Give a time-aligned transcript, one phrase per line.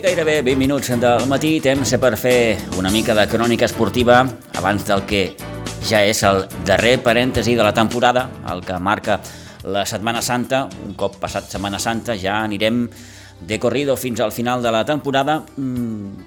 [0.00, 4.22] 10 i gairebé 20 minuts del matí, temps per fer una mica de crònica esportiva
[4.56, 5.34] abans del que
[5.84, 9.18] ja és el darrer parèntesi de la temporada, el que marca
[9.68, 10.62] la Setmana Santa.
[10.86, 12.86] Un cop passat Setmana Santa ja anirem
[13.44, 15.42] de corrido fins al final de la temporada.
[15.60, 16.24] Mm,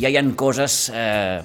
[0.00, 1.42] ja hi han coses eh,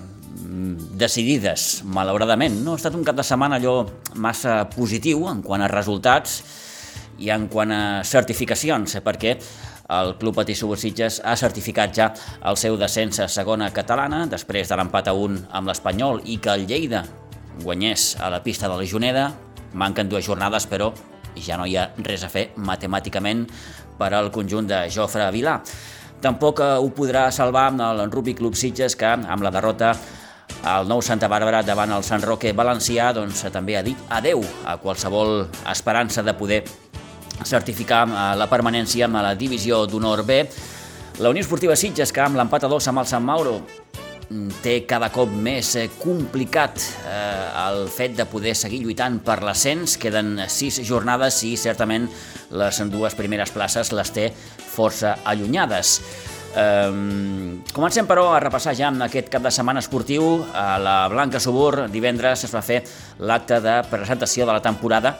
[0.96, 2.62] decidides, malauradament.
[2.64, 3.82] No ha estat un cap de setmana allò
[4.16, 6.44] massa positiu en quant a resultats
[7.20, 9.36] i en quant a certificacions, perquè
[9.90, 12.08] el Club Patí Subursitges ha certificat ja
[12.50, 16.54] el seu descens a segona catalana després de l'empat a un amb l'Espanyol i que
[16.54, 17.06] el Lleida
[17.64, 19.32] guanyés a la pista de la Juneda.
[19.74, 20.92] Manquen dues jornades, però
[21.36, 23.46] ja no hi ha res a fer matemàticament
[23.98, 25.58] per al conjunt de Jofre Vilà.
[26.22, 29.94] Tampoc eh, ho podrà salvar amb el Rugby Club Sitges, que amb la derrota
[30.68, 34.78] el nou Santa Bàrbara davant el Sant Roque Valencià doncs, també ha dit adeu a
[34.82, 36.64] qualsevol esperança de poder
[37.46, 40.44] certificar eh, la permanència a la divisió d'honor B.
[41.20, 43.56] La Unió Esportiva Sitges, que amb l'empat a dos amb el Sant Mauro
[44.30, 49.42] mm, té cada cop més eh, complicat eh, el fet de poder seguir lluitant per
[49.44, 49.98] l'ascens.
[49.98, 52.10] Queden sis jornades i certament
[52.58, 55.98] les dues primeres places les té força allunyades.
[56.58, 60.40] Um, comencem, però, a repassar ja amb aquest cap de setmana esportiu.
[60.58, 62.80] A la Blanca Subur, divendres, es va fer
[63.20, 65.18] l'acte de presentació de la temporada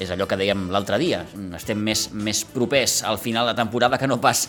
[0.00, 1.20] és allò que dèiem l'altre dia,
[1.56, 4.46] estem més, més propers al final de temporada que no pas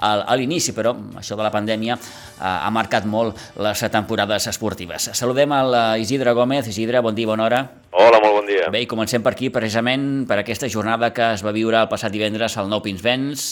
[0.00, 5.10] a l'inici, però això de la pandèmia eh, ha marcat molt les temporades esportives.
[5.16, 6.68] Saludem a Isidre Gómez.
[6.70, 7.60] Isidre, bon dia, bona hora.
[7.92, 8.70] Hola, molt bon dia.
[8.72, 12.12] Bé, i comencem per aquí, precisament per aquesta jornada que es va viure el passat
[12.12, 13.50] divendres al Nou Pinsbens,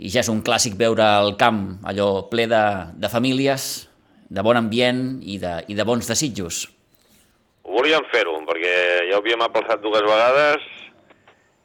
[0.00, 2.64] i ja és un clàssic veure el camp allò ple de,
[2.96, 3.70] de famílies,
[4.30, 6.66] de bon ambient i de, i de bons desitjos.
[7.64, 8.74] Ho volíem fer-ho, perquè
[9.08, 10.68] ja ho havíem passat dues vegades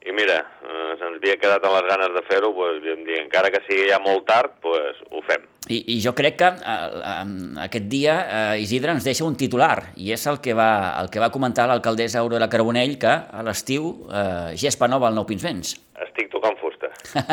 [0.06, 3.64] i mira, eh, se'ns havia quedat amb les ganes de fer-ho, doncs, dir, encara que
[3.66, 5.48] sigui ja molt tard, doncs, ho fem.
[5.66, 7.24] I, I jo crec que eh,
[7.66, 10.70] aquest dia eh, Isidre ens deixa un titular, i és el que va,
[11.02, 15.26] el que va comentar l'alcaldessa Aurora Carbonell, que a l'estiu eh, gespa nova al Nou
[15.26, 15.74] Pinsbens.
[16.06, 16.94] Estic tocant fusta.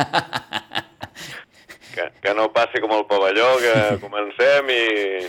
[1.95, 3.75] que, que no passi com el pavelló, que
[4.07, 4.85] comencem i...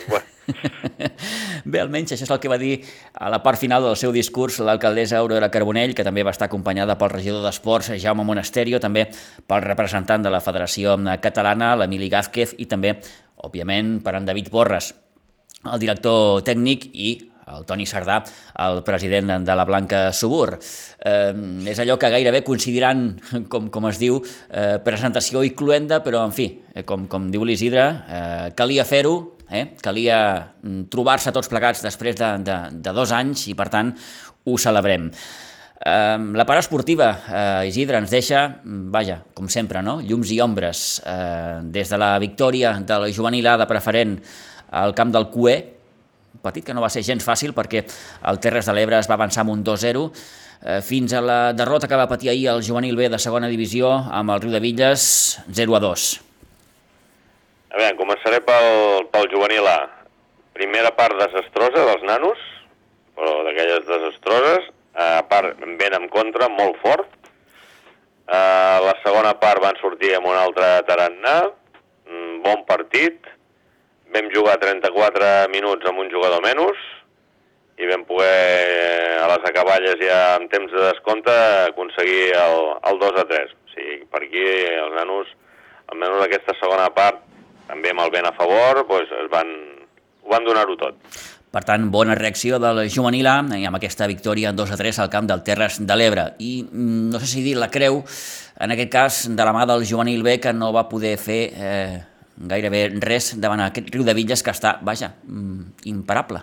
[0.07, 0.31] Bueno,
[1.73, 2.75] Bé, almenys això és el que va dir
[3.17, 6.99] a la part final del seu discurs l'alcaldessa Aurora Carbonell, que també va estar acompanyada
[6.99, 9.07] pel regidor d'Esports, Jaume Monasterio, també
[9.49, 12.93] pel representant de la Federació Catalana, l'Emili Gázquez, i també,
[13.41, 14.93] òbviament, per en David Borres,
[15.65, 17.15] el director tècnic i
[17.49, 18.21] el Toni Sardà,
[18.61, 20.53] el president de la Blanca Subur.
[20.53, 21.33] Eh,
[21.73, 23.07] és allò que gairebé coincidiran,
[23.51, 27.43] com, com es diu, eh, presentació i cluenda, però, en fi, eh, com, com diu
[27.49, 29.63] l'Isidre, eh, calia fer-ho, eh?
[29.81, 30.19] calia
[30.61, 33.93] mm, trobar-se tots plegats després de, de, de dos anys i, per tant,
[34.43, 35.09] ho celebrem.
[35.83, 39.99] Eh, la part esportiva, eh, Isidre, ens deixa, mm, vaja, com sempre, no?
[40.01, 41.01] llums i ombres.
[41.05, 44.17] Eh, des de la victòria de la juvenil A de preferent
[44.73, 45.57] al camp del Cué,
[46.43, 47.85] partit que no va ser gens fàcil perquè
[48.29, 51.87] el Terres de l'Ebre es va avançar amb un 2-0 eh, fins a la derrota
[51.87, 55.39] que va patir ahir el juvenil B de segona divisió amb el Riu de Villes
[55.47, 56.32] 0-2.
[57.73, 59.79] A veure, començaré pel, pel juvenil A.
[60.53, 62.41] Primera part desastrosa dels nanos,
[63.17, 67.09] però d'aquelles desastroses, a part ben en contra, molt fort.
[68.29, 71.33] A la segona part van sortir amb un altre tarannà,
[72.45, 73.25] bon partit,
[74.13, 76.77] vam jugar 34 minuts amb un jugador menys
[77.81, 81.33] i vam poder, a les acaballes ja en temps de descompte,
[81.73, 82.57] aconseguir el,
[82.91, 83.53] el 2 a 3.
[83.57, 85.37] O sigui, per aquí els nanos,
[85.89, 87.22] almenys aquesta segona part,
[87.73, 89.49] també amb el vent a favor, doncs es van,
[90.23, 90.99] ho van donar-ho tot.
[91.53, 95.27] Per tant, bona reacció del juvenil A amb aquesta victòria 2 a 3 al camp
[95.29, 96.31] del Terres de l'Ebre.
[96.41, 98.01] I mm, no sé si dir la creu,
[98.57, 101.99] en aquest cas, de la mà del juvenil B, que no va poder fer eh,
[102.37, 106.41] gairebé res davant aquest riu de Villes que està, vaja, mm, imparable.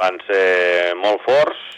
[0.00, 1.68] Van ser molt forts,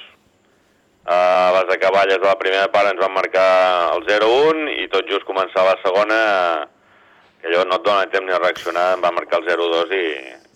[1.04, 3.48] a les acaballes de la primera part ens van marcar
[3.92, 6.20] el 0-1 i tot just començar la segona,
[7.44, 10.04] que allò no et dona temps ni a reaccionar, em va marcar el 0-2 i,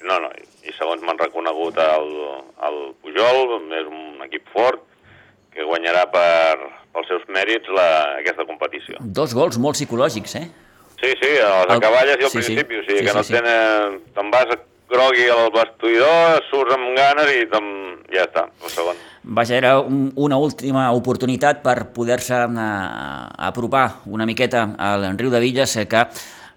[0.09, 0.31] no, no,
[0.65, 2.15] i segons m'han reconegut el,
[2.65, 4.81] el Pujol, és un equip fort,
[5.53, 6.57] que guanyarà per,
[6.97, 7.89] pels seus mèrits la,
[8.23, 8.97] aquesta competició.
[9.05, 10.47] Dos gols molt psicològics, eh?
[10.97, 12.81] Sí, sí, a les acaballes i al sí, principi, sí.
[12.81, 14.01] o sigui sí, que no sí, tenen...
[14.17, 14.57] Te'n vas
[14.89, 17.45] grogui al vestidor, surts amb ganes i
[18.15, 19.05] ja està, el segon.
[19.37, 25.43] Vaja, era un, una última oportunitat per poder-se uh, apropar una miqueta al riu de
[25.45, 26.07] Villes, que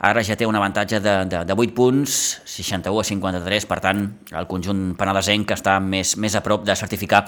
[0.01, 2.15] ara ja té un avantatge de, de, de 8 punts,
[2.50, 4.01] 61 a 53, per tant,
[4.33, 7.21] el conjunt penalesenc que està més, més a prop de certificar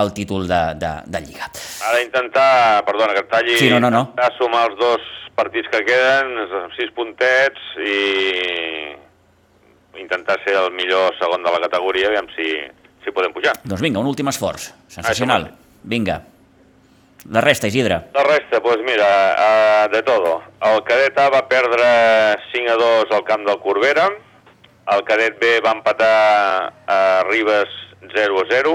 [0.00, 1.50] el títol de, de, de Lliga.
[1.84, 2.48] Ha d'intentar,
[2.88, 4.30] perdona, que et talli, sí, no, no, no.
[4.38, 6.32] sumar els dos partits que queden,
[6.78, 7.98] 6 puntets i
[10.00, 12.54] intentar ser el millor segon de la categoria, aviam si,
[13.04, 13.54] si podem pujar.
[13.64, 14.70] Doncs vinga, un últim esforç.
[14.88, 15.50] Sensacional.
[15.84, 16.22] Vinga.
[17.30, 18.00] La resta, Isidre.
[18.12, 20.42] La resta, doncs pues mira, uh, de todo.
[20.60, 21.86] El cadet A va perdre
[22.52, 24.10] 5 a 2 al camp del Corbera,
[24.92, 26.98] el cadet B va empatar a
[27.30, 27.72] Ribes
[28.12, 28.74] 0 a 0,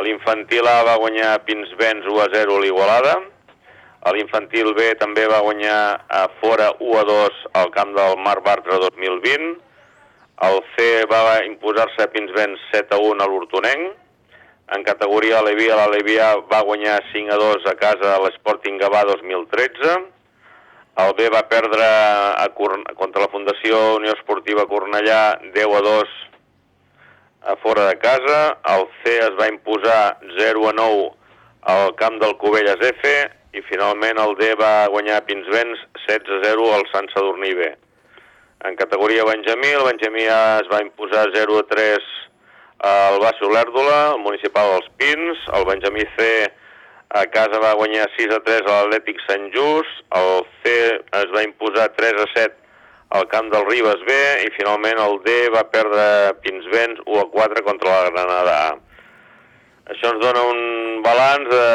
[0.00, 3.18] l'infantil A va guanyar Pinsbens 1 a 0 a l'Igualada,
[4.16, 5.78] l'infantil B també va guanyar
[6.08, 9.58] a fora 1 a 2 al camp del Mar Bartra 2020,
[10.48, 13.92] el C va imposar-se a Pinsbens 7 a 1 a l'Hortonenc.
[14.72, 19.98] En categoria Alevia, l'Alevia va guanyar 5 a 2 a casa a l'Sporting Gavà 2013.
[21.02, 25.18] El B va perdre a Corn contra la Fundació Unió Esportiva Cornellà
[25.58, 26.14] 10 a 2
[27.52, 28.38] a fora de casa.
[28.76, 31.06] El C es va imposar 0 a 9
[31.74, 33.14] al camp del Covelles F
[33.52, 37.68] i finalment el D va guanyar a Pinsbens 16 a 0 al Sant Sadurní B.
[38.64, 42.12] En categoria Benjamí, el Benjamí es va imposar 0 a 3
[42.82, 46.26] al Basso Lèrdola, el municipal dels Pins, el Benjamí C
[47.14, 50.72] a casa va guanyar 6 a 3 a l'Atlètic Sant Just, el C
[51.20, 52.56] es va imposar 3 a 7
[53.18, 54.14] al camp del Ribes B
[54.46, 56.04] i finalment el D va perdre
[56.44, 58.70] Pinsbens 1 a 4 contra la Granada A.
[59.92, 61.66] Això ens dona un balanç de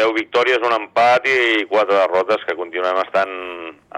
[0.00, 3.32] 10 victòries, un empat i 4 derrotes que continuem estant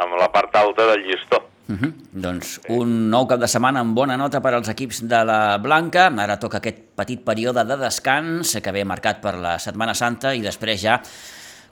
[0.05, 1.41] amb la part alta del llistó.
[1.69, 1.93] Uh -huh.
[2.13, 6.07] Doncs un nou cap de setmana amb bona nota per als equips de la Blanca.
[6.07, 10.41] Ara toca aquest petit període de descans que ve marcat per la Setmana Santa i
[10.43, 11.01] després ja,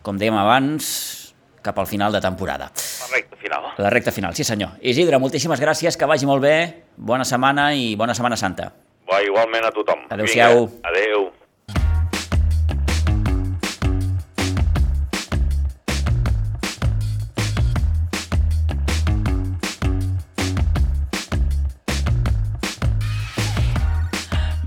[0.03, 2.71] com dèiem abans, cap al final de temporada.
[3.01, 3.63] La recta final.
[3.79, 4.71] La recta final, sí senyor.
[4.81, 8.73] Isidre, moltíssimes gràcies, que vagi molt bé, bona setmana i bona Setmana Santa.
[9.11, 10.07] Va, igualment a tothom.
[10.09, 10.69] Adéu-siau.
[10.83, 11.31] Adéu.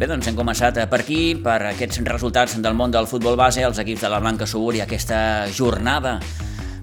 [0.04, 3.78] Bé, doncs hem començat per aquí, per aquests resultats del món del futbol base, els
[3.80, 6.18] equips de la Blanca Subur i aquesta jornada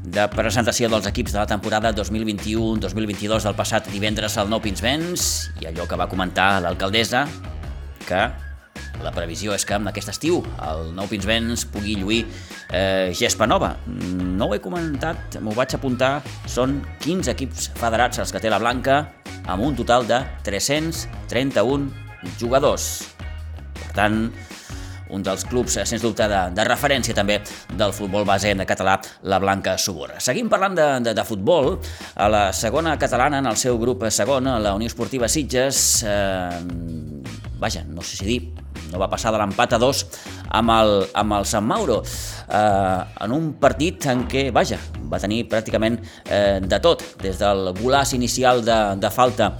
[0.00, 5.28] de presentació dels equips de la temporada 2021-2022 del passat divendres al Nou Pinsbens
[5.61, 7.26] i allò que va comentar l'alcaldessa,
[8.08, 8.25] que
[9.05, 10.40] la previsió és que amb aquest estiu
[10.73, 13.75] el Nou Pinsbens pugui lluir eh, gespa nova.
[13.84, 18.64] No ho he comentat, m'ho vaig apuntar, són 15 equips federats els que té la
[18.64, 19.02] Blanca,
[19.44, 22.08] amb un total de 331
[22.40, 23.14] jugadors.
[23.81, 24.22] Per tant,
[25.11, 27.40] un dels clubs, eh, sens dubte, de, de referència també
[27.76, 30.11] del futbol base de català, la Blanca Subur.
[30.22, 31.76] Seguim parlant de, de, de futbol.
[32.14, 37.31] A la segona catalana, en el seu grup segon, la Unió Esportiva Sitges, eh,
[37.61, 38.40] vaja, no sé si dir,
[38.90, 40.05] no va passar de l'empat a dos
[40.56, 44.81] amb el, amb el Sant Mauro, eh, en un partit en què, vaja,
[45.11, 49.52] va tenir pràcticament eh, de tot, des del golaç inicial de, de falta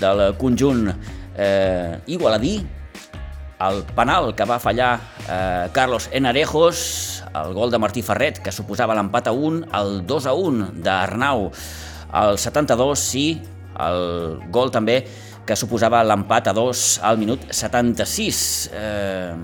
[0.00, 0.88] del conjunt
[1.36, 2.66] eh, igualadí,
[3.64, 8.96] el penal que va fallar eh, Carlos Enarejos, el gol de Martí Ferret, que suposava
[8.96, 11.50] l'empat a 1, el 2 a 1 d'Arnau
[12.14, 13.26] al 72, i
[13.84, 15.02] el gol també
[15.46, 18.42] que suposava l'empat a 2 al minut 76.
[18.72, 19.34] Eh,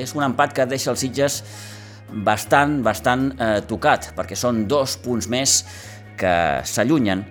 [0.00, 1.42] és un empat que deixa els Sitges
[2.10, 5.60] bastant, bastant eh, tocat, perquè són dos punts més
[6.20, 6.34] que
[6.68, 7.24] s'allunyen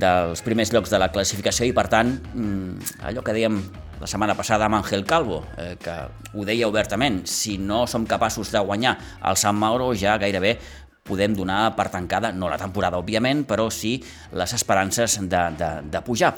[0.00, 3.60] dels primers llocs de la classificació i, per tant, mm, allò que dèiem
[4.00, 5.94] la setmana passada amb Àngel Calvo, eh, que
[6.32, 8.96] ho deia obertament, si no som capaços de guanyar
[9.28, 10.58] el Sant Mauro ja gairebé
[11.04, 13.98] podem donar per tancada, no la temporada, òbviament, però sí
[14.32, 16.34] les esperances de, de, de pujar.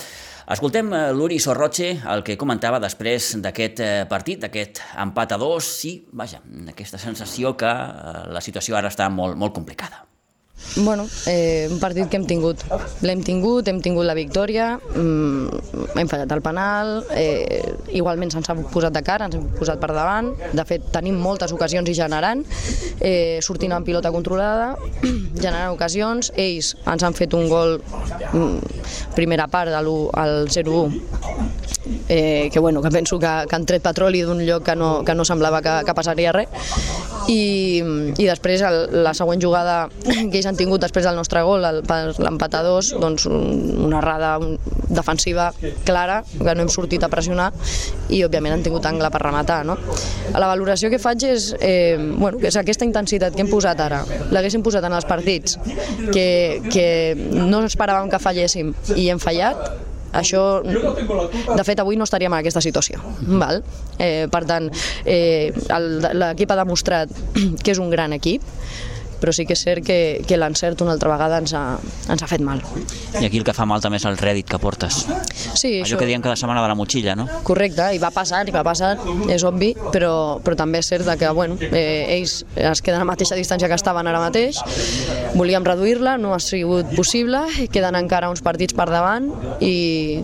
[0.53, 5.69] Escoltem eh, l'Uri Sorroche, el que comentava després d'aquest eh, partit, d'aquest empat a dos,
[5.83, 10.12] sí, vaja, aquesta sensació que la situació ara està molt, molt complicada.
[10.77, 12.63] Bueno, eh, un partit que hem tingut.
[13.05, 18.55] L'hem tingut, hem tingut la victòria, mm, hem fallat el penal, eh, igualment se'ns ha
[18.55, 22.45] posat de cara, ens hem posat per davant, de fet tenim moltes ocasions i generant,
[23.01, 24.79] eh, sortint amb pilota controlada,
[25.45, 27.83] generant ocasions, ells ens han fet un gol
[28.33, 28.59] mm,
[29.15, 31.01] primera part de al 0-1
[32.09, 35.15] eh, que, bueno, que penso que, que han tret petroli d'un lloc que no, que
[35.15, 36.49] no semblava que, que passaria res
[37.31, 37.83] i,
[38.19, 41.83] i després el, la següent jugada que ells han tingut després del nostre gol, el,
[41.87, 44.35] per l'empat a dos, doncs una errada
[44.93, 45.51] defensiva
[45.87, 47.51] clara, que no hem sortit a pressionar
[48.13, 49.63] i òbviament han tingut angle per rematar.
[49.69, 49.79] No?
[50.33, 54.03] La valoració que faig és, eh, bueno, que és aquesta intensitat que hem posat ara,
[54.33, 55.59] l'haguéssim posat en els partits
[56.13, 56.89] que, que
[57.33, 62.63] no esperàvem que falléssim i hem fallat, això, de fet, avui no estaríem en aquesta
[62.65, 63.01] situació.
[63.41, 63.63] Val?
[63.99, 64.69] Eh, per tant,
[65.05, 65.53] eh,
[66.13, 67.13] l'equip ha demostrat
[67.65, 68.45] que és un gran equip,
[69.23, 71.63] però sí que és cert que, que l'encert una altra vegada ens ha,
[72.11, 72.63] ens ha fet mal.
[73.21, 75.05] I aquí el que fa mal també és el rèdit que portes.
[75.55, 76.01] Sí, Allò això...
[76.01, 77.29] que diuen cada setmana de la motxilla, no?
[77.47, 78.97] Correcte, i va passar, i va passar,
[79.31, 83.11] és obvi, però, però també és cert que bueno, eh, ells es queden a la
[83.13, 84.59] mateixa distància que estaven ara mateix,
[85.37, 89.29] volíem reduir-la, no ha sigut possible, queden encara uns partits per davant
[89.63, 90.23] i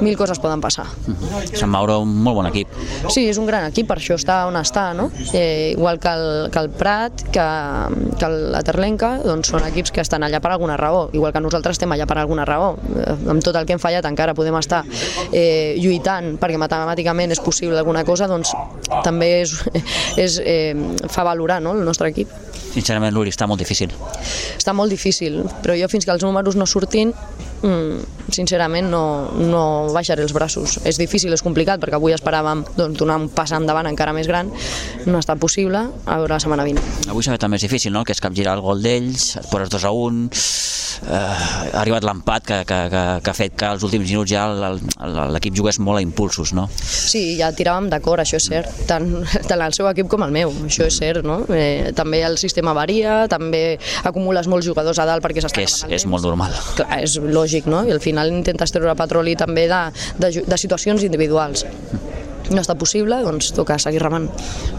[0.00, 0.86] mil coses poden passar.
[0.86, 1.56] Mm -hmm.
[1.60, 2.68] Sant Mauro, un molt bon equip.
[3.08, 5.10] Sí, és un gran equip, per això està on està, no?
[5.32, 7.46] Eh, igual que el, que el Prat, que,
[8.18, 11.78] que la Terlenca, doncs són equips que estan allà per alguna raó, igual que nosaltres
[11.78, 12.72] estem allà per alguna raó.
[12.96, 14.82] Eh, amb tot el que hem fallat encara podem estar
[15.32, 18.54] eh, lluitant perquè matemàticament és possible alguna cosa, doncs
[19.04, 19.54] també és,
[20.26, 20.74] és, eh,
[21.08, 22.32] fa valorar no, el nostre equip.
[22.70, 23.90] Sincerament, l'Uri, està molt difícil.
[24.56, 27.14] Està molt difícil, però jo fins que els números no surtin
[27.62, 29.02] mm, sincerament no,
[29.36, 29.62] no
[29.94, 30.78] baixaré els braços.
[30.86, 34.50] És difícil, és complicat, perquè avui esperàvem doncs, donar un pas endavant encara més gran,
[35.06, 36.86] no ha estat possible, a veure la setmana vinent.
[37.10, 38.04] Avui s'ha fet també difícil, no?
[38.04, 40.28] que és capgirar el gol d'ells, et poses 2 a 1,
[41.06, 44.46] eh, ha arribat l'empat que, que, que, que ha fet que els últims minuts ja
[45.34, 46.66] l'equip jugués molt a impulsos, no?
[46.80, 49.08] Sí, ja tiràvem d'acord, això és cert, tant,
[49.50, 51.40] tant el seu equip com el meu, això és cert, no?
[51.54, 56.06] Eh, també el sistema varia, també acumules molts jugadors a dalt perquè s'està és, és
[56.10, 56.54] molt normal.
[56.78, 57.82] Clar, és lògic lògic, no?
[57.86, 59.80] I al final intentes treure petroli també de,
[60.22, 61.66] de, de situacions individuals
[62.50, 64.26] no està possible, doncs toca seguir remant.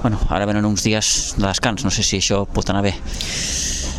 [0.01, 2.91] Bueno, ara venen uns dies de descans, no sé si això pot anar bé.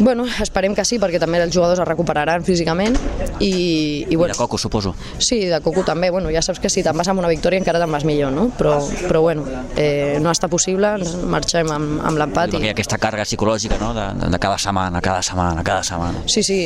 [0.03, 2.97] Bueno, esperem que sí, perquè també els jugadors es recuperaran físicament
[3.39, 4.03] i...
[4.11, 4.97] I, bueno, I de Coco, suposo.
[5.23, 6.11] Sí, de Coco també.
[6.11, 8.49] Bueno, ja saps que si te'n vas amb una victòria encara te'n vas millor, no?
[8.59, 9.45] Però, però bueno,
[9.79, 10.91] eh, no està possible,
[11.31, 12.57] marxem amb, amb l'empat.
[12.59, 12.73] I...
[12.73, 16.25] Aquesta càrrega psicològica, no?, de, de cada setmana, cada setmana, cada setmana.
[16.27, 16.59] Sí, sí,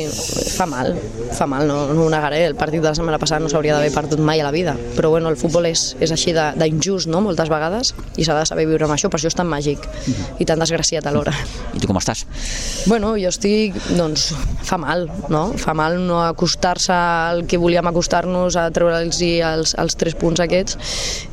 [0.57, 0.95] fa mal,
[1.37, 2.41] fa mal, no, no ho negaré.
[2.49, 5.13] El partit de la setmana passada no s'hauria d'haver perdut mai a la vida, però
[5.13, 8.89] bueno, el futbol és, és així d'injust, no?, moltes vegades, i s'ha de saber viure
[8.89, 10.41] amb això, per això és tan màgic -hmm.
[10.41, 11.37] i tan desgraciat alhora.
[11.73, 12.25] I tu com estàs?
[12.87, 14.29] Bueno, jo estic, doncs,
[14.67, 15.51] fa mal, no?
[15.59, 20.77] Fa mal no acostar-se al que volíem acostar-nos a treure'ls els, els tres punts aquests.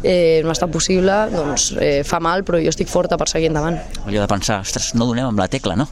[0.02, 3.50] Eh, no ha estat possible, doncs eh, fa mal, però jo estic forta per seguir
[3.52, 3.78] endavant.
[4.04, 5.88] Allò de pensar, ostres, no donem amb la tecla, no?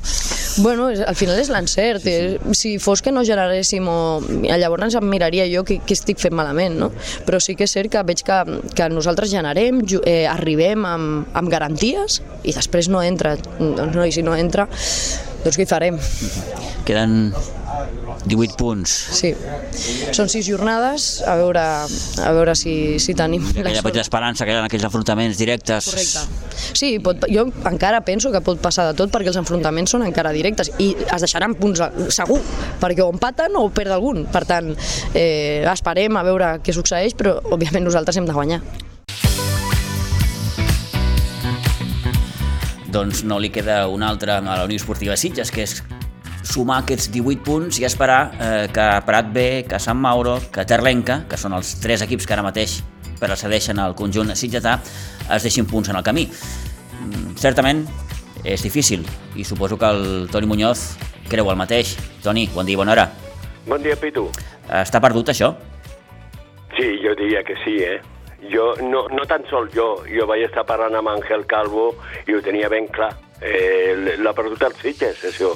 [0.62, 2.04] Bueno, al final és l'encert.
[2.04, 2.36] Sí, sí.
[2.36, 4.20] Eh, si fos que no generéssim, o...
[4.44, 6.90] llavors em miraria jo què, què estic fent malament, no?
[7.26, 8.38] Però sí que és cert que veig que,
[8.76, 13.36] que nosaltres generem, eh, arribem amb, amb garanties i després no entra.
[13.58, 14.68] Doncs no, i si no entra,
[15.42, 15.98] doncs què hi farem?
[16.86, 17.32] Queden
[18.24, 18.90] 18 punts.
[19.16, 19.32] Sí.
[20.14, 21.62] Són sis jornades, a veure,
[22.22, 23.44] a veure si, si tenim...
[23.50, 25.90] Aquella petita esperança que hi ha en aquells enfrontaments directes.
[25.90, 26.52] Correcte.
[26.78, 30.32] Sí, pot, jo encara penso que pot passar de tot perquè els enfrontaments són encara
[30.34, 31.82] directes i es deixaran punts
[32.14, 32.38] segur,
[32.82, 34.24] perquè o empaten o perd algun.
[34.32, 34.72] Per tant,
[35.14, 38.62] eh, esperem a veure què succeeix, però òbviament nosaltres hem de guanyar.
[42.92, 45.80] Doncs no li queda una altra a la Unió Esportiva Sitges, que és
[46.44, 51.22] sumar aquests 18 punts i esperar eh, que Prat B, que Sant Mauro, que Terlenca,
[51.30, 52.80] que són els tres equips que ara mateix
[53.22, 54.76] precedeixen al conjunt sitgetà,
[55.30, 56.26] es deixin punts en el camí.
[56.26, 57.84] Mm, certament
[58.44, 59.06] és difícil
[59.38, 60.96] i suposo que el Toni Muñoz
[61.30, 61.96] creu el mateix.
[62.22, 63.10] Toni, bon dia, bona hora.
[63.66, 64.26] Bon dia, Pitu.
[64.68, 65.54] Està perdut això?
[66.76, 68.00] Sí, jo diria que sí, eh?
[68.50, 71.92] Jo, no, no tan sol jo, jo vaig estar parlant amb Àngel Calvo
[72.26, 73.12] i ho tenia ben clar.
[73.42, 75.52] Eh, l'ha perdut el Sitges, això.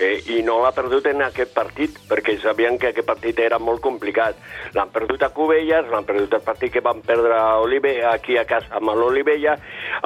[0.00, 3.82] Eh, I no l'ha perdut en aquest partit, perquè sabien que aquest partit era molt
[3.84, 4.38] complicat.
[4.74, 8.46] L'han perdut a Cubelles, l'han perdut el partit que van perdre a Olive, aquí a
[8.48, 9.58] casa amb l'Olivella,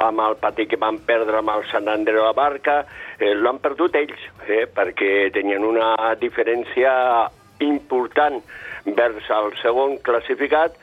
[0.03, 2.81] amb el partit que van perdre amb el Sant Andreu de la Barca,
[3.19, 7.29] eh, l'han perdut ells, eh, perquè tenien una diferència
[7.63, 8.41] important
[8.85, 10.75] vers el segon classificat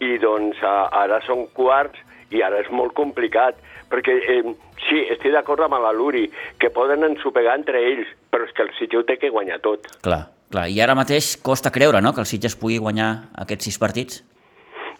[0.00, 1.98] i doncs ara són quarts
[2.30, 3.58] i ara és molt complicat,
[3.90, 4.42] perquè eh,
[4.86, 6.28] sí, estic d'acord amb la Luri,
[6.62, 9.90] que poden ensopegar entre ells, però és que el Sitges ho té que guanyar tot.
[10.04, 13.10] Clar, clar, i ara mateix costa creure, no?, que el Sitges pugui guanyar
[13.42, 14.22] aquests sis partits?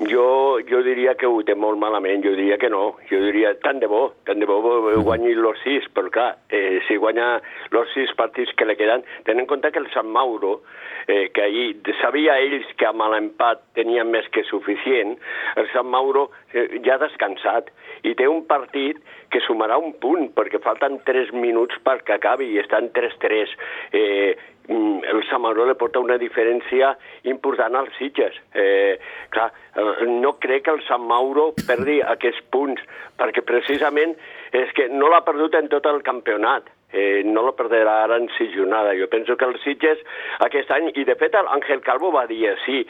[0.09, 3.81] Jo, jo diria que ho té molt malament, jo diria que no, jo diria tant
[3.83, 4.61] de bo, tant de bo
[5.05, 7.41] guanyi los sis, però clar, eh, si guanya
[7.75, 10.63] los sis partits que li queden, tenen en compte que el Sant Mauro,
[11.07, 15.19] eh, que ahir sabia ells que amb l'empat tenien més que suficient,
[15.61, 17.69] el Sant Mauro eh, ja ha descansat
[18.09, 22.63] i té un partit que sumarà un punt, perquè falten 3 minuts perquè acabi i
[22.63, 23.53] estan 3-3.
[23.93, 24.33] Eh,
[24.71, 26.93] el Samaró li porta una diferència
[27.31, 28.37] important als Sitges.
[28.55, 28.99] Eh,
[29.35, 32.83] clar, eh, no crec que el Sant Mauro perdi aquests punts,
[33.19, 34.15] perquè precisament
[34.53, 38.29] és que no l'ha perdut en tot el campionat eh, no lo perdrà ara en
[38.37, 38.99] sis jornades.
[39.01, 40.03] Jo penso que els Sitges
[40.47, 42.83] aquest any, i de fet l'Àngel Calvo va dir així,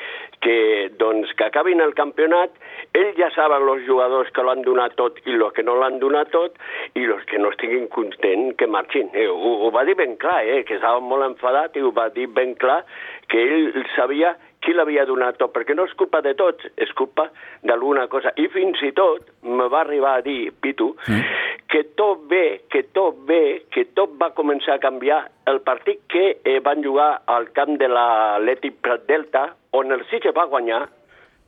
[0.45, 0.57] que,
[1.01, 2.55] doncs, que acabin el campionat,
[2.97, 6.33] ell ja saben els jugadors que l'han donat tot i els que no l'han donat
[6.35, 6.57] tot,
[6.95, 9.11] i els que no estiguin contents que marxin.
[9.15, 12.09] Eh, ho, ho va dir ben clar, eh, que estava molt enfadat i ho va
[12.15, 12.83] dir ben clar,
[13.31, 17.31] que ell sabia qui l'havia donat tot, perquè no és culpa de tots, és culpa
[17.67, 18.33] d'alguna cosa.
[18.37, 21.41] I fins i tot me va arribar a dir, Pitu, mm.
[21.73, 26.27] que tot bé, que tot bé, que tot va començar a canviar el partit que
[26.45, 30.85] eh, van jugar al camp de l'Atlètic Prat Delta, on el Sitges va guanyar,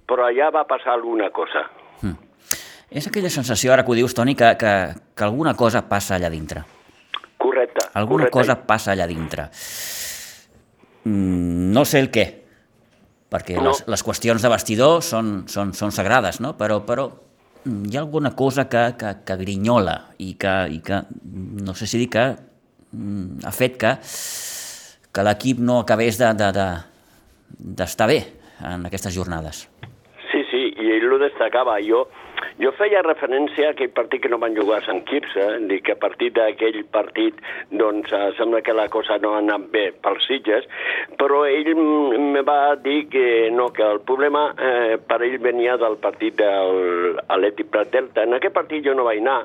[0.08, 1.66] però allà va passar alguna cosa.
[2.00, 2.16] Mm.
[2.92, 4.72] És aquella sensació, ara que ho dius, Toni, que, que,
[5.16, 6.64] que alguna cosa passa allà dintre.
[7.36, 7.88] Correcte.
[7.92, 8.38] Alguna correcte.
[8.38, 9.50] cosa passa allà dintre.
[11.04, 12.41] Mm, no sé el què,
[13.32, 13.70] perquè no.
[13.70, 16.52] les, les qüestions de vestidor són, són, són sagrades, no?
[16.58, 17.08] però, però
[17.64, 21.02] mm, hi ha alguna cosa que, que, que grinyola i que, i que,
[21.64, 23.94] no sé si dir que mm, ha fet que,
[25.12, 26.68] que l'equip no acabés d'estar de,
[27.56, 28.20] de, de, bé
[28.62, 29.66] en aquestes jornades.
[30.30, 31.80] Sí, sí, i ell ho destacava.
[31.84, 32.04] Jo,
[32.62, 35.96] jo feia referència a aquell partit que no van jugar a Sant Quirze, dir que
[35.96, 37.40] a partir d'aquell partit
[37.82, 40.68] doncs eh, sembla que la cosa no ha anat bé pels Sitges,
[41.18, 45.98] però ell me va dir que no, que el problema eh, per ell venia del
[46.02, 46.50] partit de
[47.18, 48.28] l'Atlètic Prat Delta.
[48.28, 49.40] En aquest partit jo no vaig anar,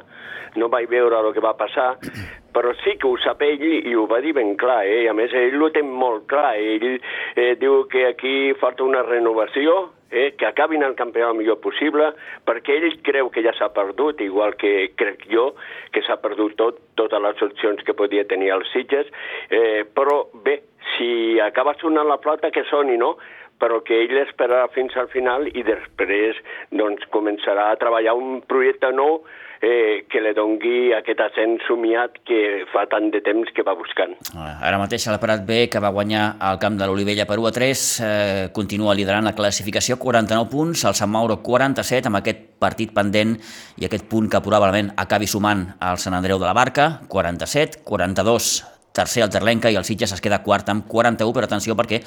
[0.61, 1.95] no vaig veure el que va passar,
[2.55, 5.07] però sí que ho sap ell i ho va dir ben clar, eh?
[5.09, 9.87] a més ell ho té molt clar, ell eh, diu que aquí falta una renovació,
[10.11, 12.11] eh, que acabin el campionat el millor possible,
[12.47, 15.51] perquè ell creu que ja s'ha perdut, igual que crec jo
[15.91, 19.09] que s'ha perdut tot, totes les opcions que podia tenir els Sitges,
[19.49, 20.61] eh, però bé,
[20.95, 23.17] si acaba sonant la flauta, que soni, no?
[23.57, 26.37] però que ell esperarà fins al final i després
[26.69, 29.23] doncs, començarà a treballar un projecte nou
[29.61, 34.15] eh, que li dongui aquest ascens somiat que fa tant de temps que va buscant.
[34.35, 37.49] Ah, ara mateix el Prat B, que va guanyar al camp de l'Olivella per 1
[37.49, 42.45] a 3, eh, continua liderant la classificació, 49 punts, el Sant Mauro 47, amb aquest
[42.59, 43.35] partit pendent
[43.77, 48.76] i aquest punt que probablement acabi sumant al Sant Andreu de la Barca, 47, 42
[48.97, 52.01] tercer el Terlenca i el Sitges es queda quart amb 41, però atenció perquè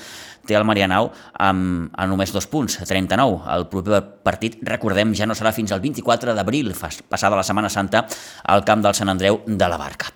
[0.46, 3.40] té el Marianau amb, amb només dos punts, 39.
[3.54, 6.74] El proper partit, recordem, ja no serà fins al 24 d'abril,
[7.08, 8.06] passada la Setmana Santa,
[8.50, 10.10] al camp del Sant Andreu de la Barca.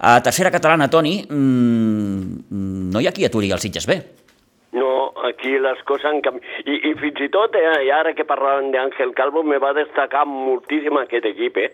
[0.00, 4.00] A tercera catalana, Toni, mmm, no hi ha qui aturi el Sitges B.
[5.28, 6.46] Aquí les coses han canviat.
[6.64, 10.24] I, I fins i tot, eh, i ara que parlàvem d'Àngel Calvo, me va destacar
[10.28, 11.70] moltíssim aquest equip, eh?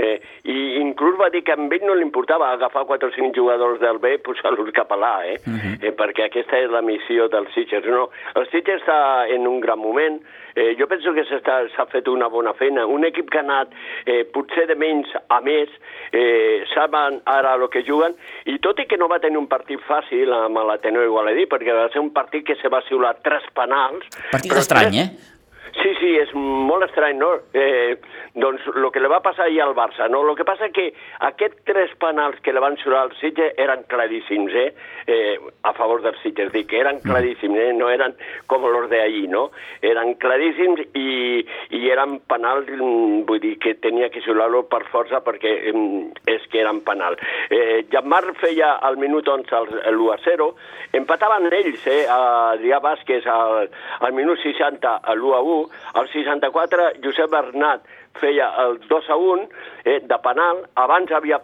[0.00, 0.16] eh?
[0.48, 3.80] I inclús va dir que a ell no li importava agafar 4 o 5 jugadors
[3.82, 5.36] del B i posar-los cap a l'A, eh?
[5.44, 5.60] Uh mhm.
[5.60, 5.84] -huh.
[5.84, 5.94] eh?
[5.96, 7.84] Perquè aquesta és la missió dels Sitges.
[7.84, 10.20] No, el Sitges està en un gran moment,
[10.56, 12.86] Eh, jo penso que s'ha fet una bona feina.
[12.88, 13.74] Un equip que ha anat
[14.08, 15.68] eh, potser de menys a més,
[16.16, 18.16] eh, saben ara el que juguen,
[18.48, 21.90] i tot i que no va tenir un partit fàcil amb l'Ateneu Igualadí, perquè va
[21.92, 24.08] ser un partit que se va xiular tres penals...
[24.32, 25.35] Partit estrany, eh?
[25.76, 27.28] Sí, sí, és molt estrany, no?
[27.52, 27.96] Eh,
[28.40, 30.22] doncs el que li va passar ahir al Barça, no?
[30.24, 30.86] El que passa que
[31.28, 34.70] aquests tres penals que li van xurar al Sitges eren claríssims, eh?
[35.06, 35.36] eh?
[35.68, 37.74] A favor del Sitges, dic, eren claríssims, eh?
[37.76, 38.16] No eren
[38.48, 39.50] com els d'ahir, no?
[39.84, 41.44] Eren claríssims i,
[41.76, 46.48] i eren penals, mm, vull dir, que tenia que xurar-lo per força perquè mm, és
[46.52, 47.18] que eren penal.
[47.50, 49.60] Eh, Jamar feia al minut 11
[49.92, 50.48] l'1 a 0,
[50.96, 52.02] empataven ells, eh?
[52.16, 53.68] Adrià Vázquez al,
[54.00, 57.82] al minut 60 l'1 a 1, al 64, Josep Bernat
[58.20, 59.48] feia el 2 a 1
[59.84, 60.64] eh, de penal.
[60.74, 61.38] Abans havia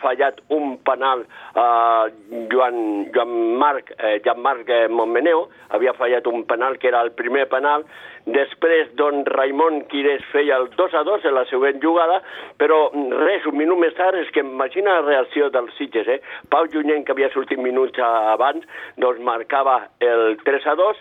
[0.00, 2.12] fallat un penal eh,
[2.52, 7.12] Joan, Joan Marc, eh, Joan Marc eh, Montmeneu, havia fallat un penal que era el
[7.12, 7.86] primer penal.
[8.28, 12.18] Després, don Raimon Quirés feia el 2 a 2 en la següent jugada,
[12.60, 16.18] però res, un minut més tard, és que imagina la reacció dels Sitges, eh?
[16.52, 18.66] Pau Junyent, que havia sortit minuts abans,
[19.00, 21.00] doncs marcava el 3 a 2.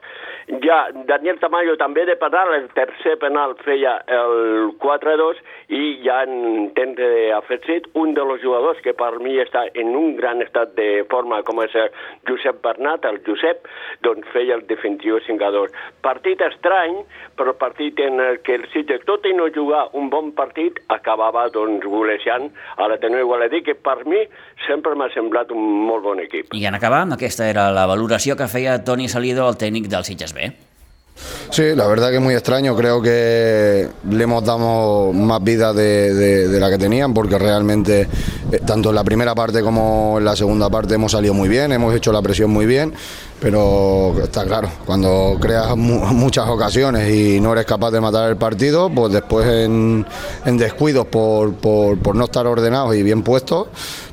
[0.64, 0.80] Ja
[1.12, 5.38] Daniel Tamayo també de penal, el tercer penal feia el 4 entrenadors
[5.70, 7.00] i ja en temps
[7.38, 11.62] afegit un dels jugadors que per mi està en un gran estat de forma com
[11.64, 11.74] és
[12.28, 13.68] Josep Bernat, el Josep,
[14.04, 15.70] doncs feia el definitiu cingador.
[16.02, 17.04] Partit estrany,
[17.38, 21.48] però partit en el que el Sitges, tot i no jugar un bon partit, acabava
[21.54, 24.24] doncs golejant a l'Ateneu Gualadí, que per mi
[24.68, 26.54] sempre m'ha semblat un molt bon equip.
[26.54, 30.36] I en acabar, aquesta era la valoració que feia Toni Salido, el tècnic del Sitges
[30.36, 30.69] B.
[31.52, 32.76] Sí, la verdad que es muy extraño.
[32.76, 38.08] Creo que le hemos dado más vida de, la que tenían porque realmente
[38.52, 41.72] eh, tanto en la primera parte como en la segunda parte hemos salido muy bien,
[41.72, 42.94] hemos hecho la presión muy bien,
[43.40, 48.38] pero está claro, cuando creas mu muchas ocasiones y no eres capaz de matar el
[48.38, 50.06] partido, pues después en,
[50.46, 53.68] descuidos por no estar ordenados y bien puestos,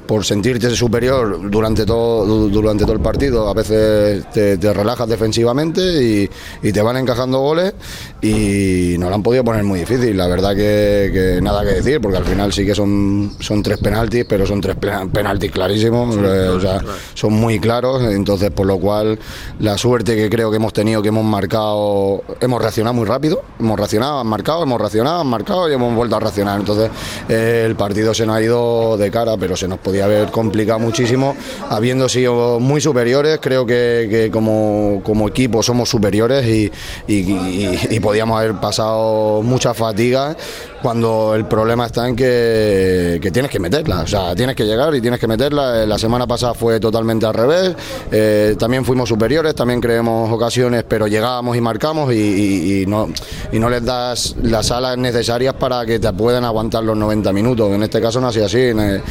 [0.07, 3.49] por sentirte superior durante todo, durante todo el partido.
[3.49, 6.31] A veces te, te relajas defensivamente y,
[6.63, 7.75] y, te van encajando goles
[8.23, 10.17] y nos lo han podido poner muy difícil.
[10.17, 13.79] La verdad que, que, nada que decir, porque al final sí que son, son tres
[13.79, 16.99] penaltis, pero son tres penaltis clarísimos, sí, claro, o sea, claro.
[17.15, 18.03] son muy claros.
[18.03, 19.19] Entonces, por lo cual,
[19.59, 23.79] la suerte que creo que hemos tenido, que hemos marcado, hemos reaccionado muy rápido, hemos
[23.79, 26.59] reaccionado, han marcado, hemos reaccionado, han marcado y hemos vuelto a reaccionar.
[26.61, 26.91] Entonces,
[27.29, 30.79] eh, el partido se nos ha ido de cara, pero se nos podía haber complicado
[30.79, 31.35] muchísimo,
[31.71, 39.43] habiendo sido muy superiores, creo que, como, como, equipo somos superiores y, podíamos haber pasado
[39.43, 40.37] muchas fatigas
[40.83, 45.01] cuando el problema está en que, tienes que meterla, o sea, tienes que llegar y
[45.01, 45.87] tienes que meterla.
[45.87, 47.75] La semana pasada fue totalmente al revés,
[48.13, 53.09] eh, también fuimos superiores, también creemos ocasiones, pero llegábamos y marcamos y, no,
[53.53, 57.73] y no les das las alas necesarias para que te puedan aguantar los 90 minutos.
[57.73, 59.03] En este caso no ha sido así, en, en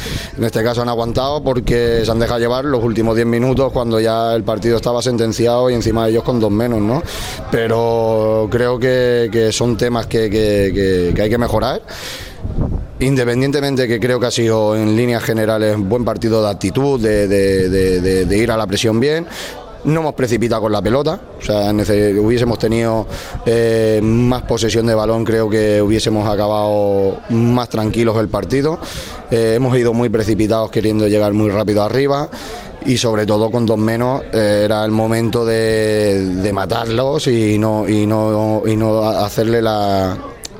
[0.44, 4.34] este caso han aguantado porque se han dejado llevar los últimos 10 minutos cuando ya
[4.34, 7.02] el partido estaba sentenciado y encima de ellos con dos menos, ¿no?
[7.50, 11.65] Pero creo que, son temas que hay que mejorar
[12.98, 18.26] Independientemente que creo que ha sido en líneas generales un buen partido de actitud, de,
[18.30, 19.26] ir a la presión bien,
[19.84, 23.06] no hemos precipitado con la pelota, o sea, hubiésemos tenido
[23.44, 28.80] eh, más posesión de balón, creo que hubiésemos acabado más tranquilos el partido.
[29.30, 32.28] Eh, hemos ido muy precipitados queriendo llegar muy rápido arriba.
[32.84, 38.06] Y sobre todo con dos menos eh, era el momento de, matarlos y, no, y
[38.06, 40.16] no hacerle la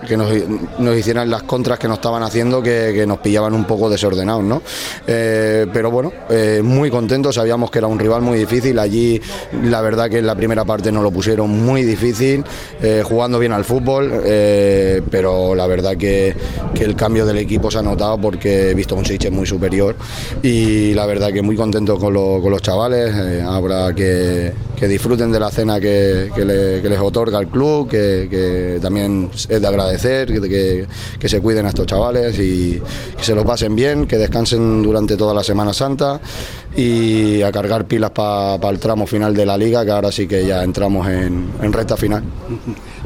[0.07, 3.91] que nos, hicieran las contras que nos estaban haciendo que, que nos pillaban un poco
[3.91, 4.63] desordenados, ¿no?
[5.07, 9.21] Eh, pero bueno, eh, muy contentos, sabíamos que era un rival muy difícil, allí
[9.65, 12.45] la verdad que en la primera parte nos lo pusieron muy difícil,
[12.81, 14.23] eh, jugando bien al fútbol,
[15.11, 16.35] pero la verdad que,
[16.75, 19.97] que, el cambio del equipo se ha notado porque he visto un Sitges muy superior
[20.43, 23.13] y la verdad que muy contento con, lo, con los chavales,
[23.45, 28.79] habrá que, que, disfruten de la cena que, le, que les otorga el club, que,
[28.81, 30.87] también es de agradecer que,
[31.29, 32.81] se cuiden a estos chavales y
[33.17, 36.21] que se lo pasen bien, que descansen durante toda la Semana Santa
[36.77, 40.27] y a cargar pilas para pa el tramo final de la liga, que ahora sí
[40.27, 42.23] que ya entramos en, en recta final.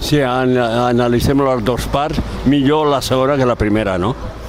[0.00, 4.39] Sí, an analicem les dos parts, millor la segona que la primera, no?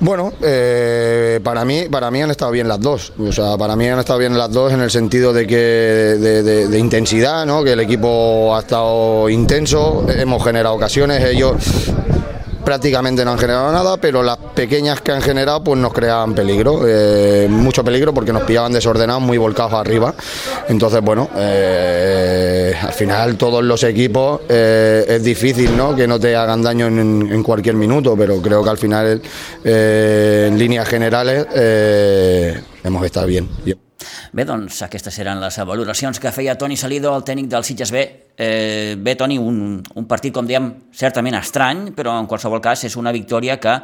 [0.00, 3.12] Bueno, eh, para mí, para mí han estado bien las dos.
[3.18, 6.42] O sea, para mí han estado bien las dos en el sentido de que de,
[6.42, 7.62] de, de intensidad, ¿no?
[7.62, 11.56] Que el equipo ha estado intenso, hemos generado ocasiones, ellos
[12.70, 16.82] prácticamente no han generado nada, pero las pequeñas que han generado pues nos creaban peligro,
[16.86, 20.14] eh, mucho peligro porque nos pillaban desordenados, muy volcados arriba.
[20.68, 25.96] Entonces, bueno, eh, al final todos los equipos eh, es difícil ¿no?
[25.96, 29.20] que no te hagan daño en, en, cualquier minuto, pero creo que al final
[29.64, 31.46] en líneas generales
[32.84, 33.48] hemos estado bien.
[34.32, 38.04] Bé, doncs aquestes eren les valoracions que feia Toni Salido, el tècnic del Sitges B.
[38.40, 42.96] Eh, bé, Toni, un, un partit, com diem, certament estrany, però en qualsevol cas és
[42.96, 43.76] una victòria que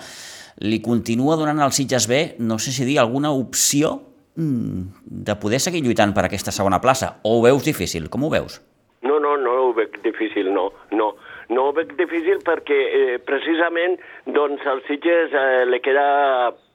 [0.64, 3.92] li continua donant al Sitges B, no sé si dir, alguna opció
[4.36, 7.18] mm, de poder seguir lluitant per aquesta segona plaça.
[7.24, 8.08] O ho veus difícil?
[8.08, 8.60] Com ho veus?
[9.06, 11.12] No, no, no ho veig difícil, no, no.
[11.52, 16.06] No ho veig difícil perquè eh, precisament doncs, al Sitges eh, li queda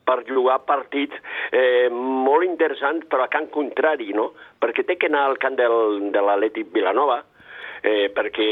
[0.06, 1.18] per jugar partits
[1.52, 4.32] eh, molt interessants, però a camp contrari, no?
[4.62, 7.22] Perquè té que anar al camp del, de l'Atlètic Vilanova,
[7.82, 8.48] eh, perquè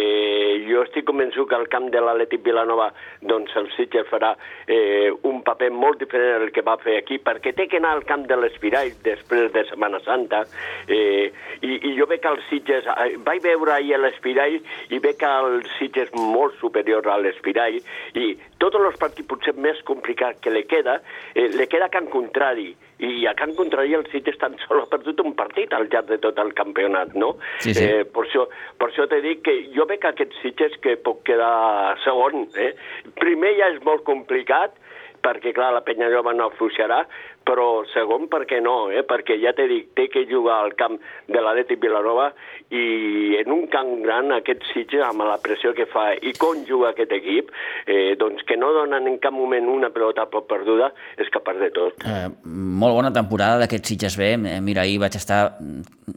[0.65, 2.89] jo estic convençut que al camp de l'Atlètic Vilanova
[3.29, 4.33] doncs el Sitges farà
[4.65, 8.05] eh, un paper molt diferent del que va fer aquí, perquè té que anar al
[8.09, 10.43] camp de l'Espirall després de Setmana Santa,
[10.87, 11.29] eh,
[11.61, 14.59] i, i jo veig que el Sitges, eh, vaig veure ahir l'Espirall
[14.89, 17.79] i veig que el Sitges molt superior a l'Espirall,
[18.17, 20.99] i tots els partits potser més complicats que li queda,
[21.33, 25.21] eh, li queda camp contrari, i a Can Contrari el Sitges tan sol ha perdut
[25.23, 27.35] un partit al llarg de tot el campionat, no?
[27.63, 27.85] Sí, sí.
[27.85, 28.45] Eh, per això,
[28.79, 32.47] per això t'he dit que jo veig aquest Sitges que pot quedar segon.
[32.59, 32.73] Eh?
[33.19, 34.75] Primer ja és molt complicat,
[35.23, 37.03] perquè, clar, la penya jove no afluixarà,
[37.49, 38.89] però segon, per què no?
[38.93, 39.01] Eh?
[39.07, 42.29] Perquè ja t'he dit, té que jugar al camp de l'Atlètic Vilanova
[42.75, 46.91] i en un camp gran aquest Sitges, amb la pressió que fa i com juga
[46.91, 47.49] aquest equip,
[47.89, 51.71] eh, doncs que no donen en cap moment una pelota per perduda, és capaç de
[51.73, 52.05] tot.
[52.05, 54.33] Eh, molt bona temporada d'aquest Sitges B.
[54.37, 55.57] Eh, Mira, ahir vaig estar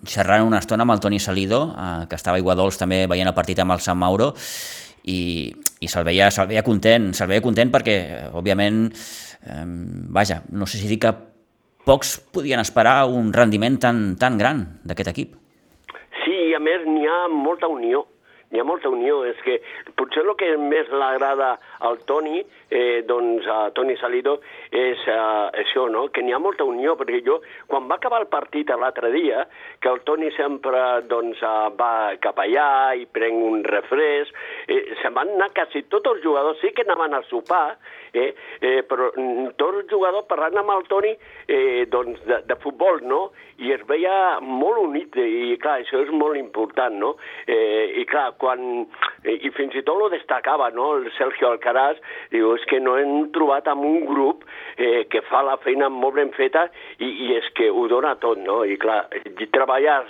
[0.04, 3.38] xerrant una estona amb el Toni Salido, eh, que estava a Iguadols també veient el
[3.38, 4.34] partit amb el Sant Mauro,
[5.08, 7.96] i, i se'l veia, se veia content, se'l veia content perquè,
[8.38, 8.84] òbviament,
[9.42, 9.66] eh,
[10.14, 11.12] vaja, no sé si dir que
[11.86, 15.34] pocs podien esperar un rendiment tan, tan gran d'aquest equip.
[16.22, 18.04] Sí, i a més n'hi ha molta unió.
[18.52, 19.22] N'hi ha molta unió.
[19.28, 19.58] És que
[19.98, 21.54] potser el que més l'agrada
[21.88, 24.38] al Toni, eh, doncs a Toni Salido,
[24.70, 25.16] és eh,
[25.64, 26.06] això, no?
[26.12, 29.46] que n'hi ha molta unió, perquè jo, quan va acabar el partit l'altre dia,
[29.80, 34.36] que el Toni sempre doncs, eh, va cap allà i prenc un refresc,
[34.68, 37.78] eh, se'n van anar quasi tots els jugadors, sí que anaven a sopar,
[38.12, 42.58] eh, eh, però mm, tots els jugadors parlant amb el Toni eh, doncs de, de
[42.62, 43.22] futbol, no?
[43.62, 47.16] I es veia molt unit, i clar, això és molt important, no?
[47.46, 48.86] Eh, I clar, quan...
[49.22, 52.00] Eh, I fins i tot lo destacava, no?, el Sergio Alcaraz,
[52.32, 54.44] diu, és que no hem trobat amb un grup
[54.76, 56.66] eh, que fa la feina molt ben feta
[56.98, 58.62] i, i és que ho dona tot, no?
[58.66, 59.04] I clar,
[59.54, 60.00] treballar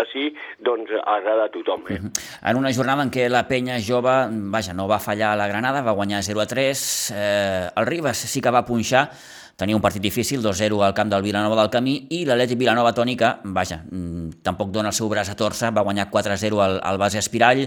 [0.00, 0.30] així,
[0.64, 2.00] doncs agrada a tothom, eh?
[2.46, 4.14] En una jornada en què la penya jove,
[4.52, 6.84] vaja, no va fallar a la Granada, va guanyar 0 a 3,
[7.16, 9.08] eh, el Ribas sí que va punxar,
[9.56, 13.38] tenia un partit difícil, 2-0 al camp del Vilanova del Camí, i l'Atlètic Vilanova Tònica,
[13.44, 17.18] vaja, mm, tampoc dona el seu braç a torça, va guanyar 4-0 al, al base
[17.18, 17.66] Espirall,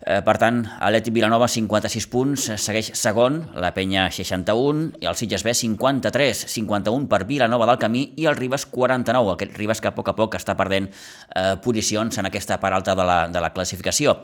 [0.00, 5.18] eh, per tant, Atlètic Vilanova 56 punts, eh, segueix segon, la penya 61, i el
[5.20, 9.92] Sitges B 53, 51 per Vilanova del Camí, i el Ribas 49, aquest Ribas que
[9.92, 13.40] a poc a poc està perdent eh, posicions en aquesta part alta de la, de
[13.40, 14.18] la classificació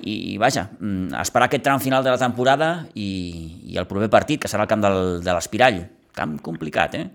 [0.00, 4.40] i vaja, mm, esperar aquest tram final de la temporada i, i el proper partit,
[4.42, 5.80] que serà el camp del, de l'Espirall.
[6.14, 7.08] Camp complicat, eh?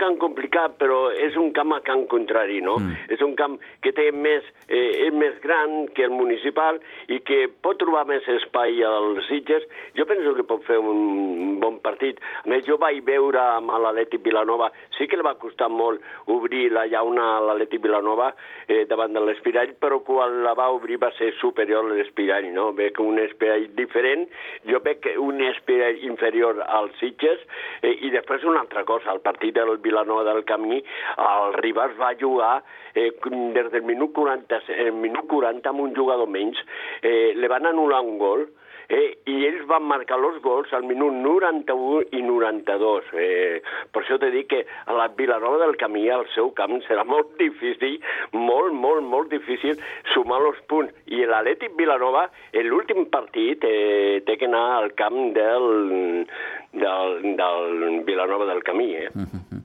[0.00, 2.78] Camp complicat, però és un camp a camp contrari, no?
[2.80, 3.10] Mm.
[3.12, 6.80] És un camp que té més, eh, és més gran que el municipal
[7.12, 9.66] i que pot trobar més espai als Sitges.
[9.98, 12.20] Jo penso que pot fer un bon partit.
[12.44, 16.00] A més, jo vaig veure amb l'Atlètic Vilanova, sí que li va costar molt
[16.32, 18.30] obrir la llauna a l'Atlètic Vilanova
[18.66, 22.70] eh, davant de l'Espirall, però quan la va obrir va ser superior a l'Espirall, no?
[22.76, 24.26] Veig un Espirall diferent,
[24.68, 27.44] jo veig un Espirall inferior als Sitges
[27.82, 30.82] eh, i després una altra cosa, el partit del Vilanova del Camí,
[31.18, 32.62] el Ribas va jugar
[32.94, 33.12] eh,
[33.54, 36.58] des del minut 40, eh, minut 40 amb un jugador menys,
[37.02, 38.46] eh, le van anul·lar un gol,
[38.90, 43.12] eh, i ells van marcar els gols al minut 91 i 92.
[43.14, 43.60] Eh,
[43.92, 47.36] per això t'he dit que a la Vilanova del Camí, al seu camp, serà molt
[47.38, 48.00] difícil,
[48.32, 49.78] molt, molt, molt difícil
[50.14, 50.94] sumar els punts.
[51.06, 52.26] I l'Atlètic Vilanova,
[52.66, 56.26] l'últim partit, eh, té que anar al camp del,
[56.72, 58.92] del, del Vilanova del Camí.
[58.96, 59.08] Eh?
[59.14, 59.59] Eh,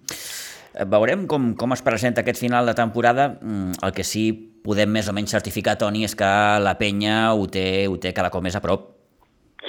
[0.84, 3.30] Veurem com, com es presenta aquest final de temporada.
[3.42, 4.26] Mm, El que sí
[4.66, 8.34] podem més o menys certificar, Toni, és que la penya ho té, ho té cada
[8.34, 8.92] cop més a prop.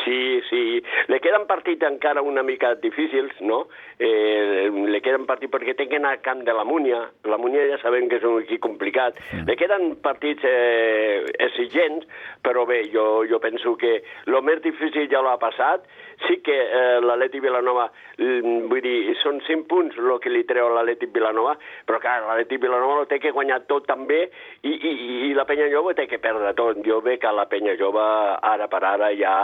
[0.04, 0.82] Sí, sí.
[1.08, 3.66] Le queden partits encara una mica difícils, no?
[3.98, 7.04] Eh, le queden partits perquè té que anar al camp de la Múnia.
[7.30, 9.18] La Múnia ja sabem que és un equip complicat.
[9.32, 9.46] Mm.
[9.46, 12.06] Le queden partits eh, exigents,
[12.42, 15.86] però bé, jo, jo penso que el més difícil ja l'ha passat.
[16.24, 20.70] Sí que eh, l'Atlètic Vilanova, mm, vull dir, són 5 punts el que li treu
[20.72, 24.22] l'Atlètic Vilanova, però clar, l'Atlètic Vilanova ho té que guanyar tot també
[24.64, 24.92] i, i,
[25.28, 26.80] i la penya jove té que perdre tot.
[26.86, 29.34] Jo veig que la penya jove ara per ara ja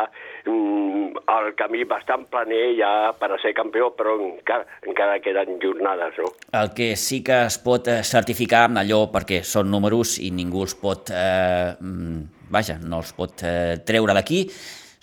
[0.47, 6.17] mm, el camí bastant planer ja per a ser campió, però encara, encara queden jornades,
[6.19, 6.33] no?
[6.57, 10.77] El que sí que es pot eh, certificar, allò perquè són números i ningú els
[10.79, 14.47] pot, eh, mm, vaja, no els pot eh, treure d'aquí,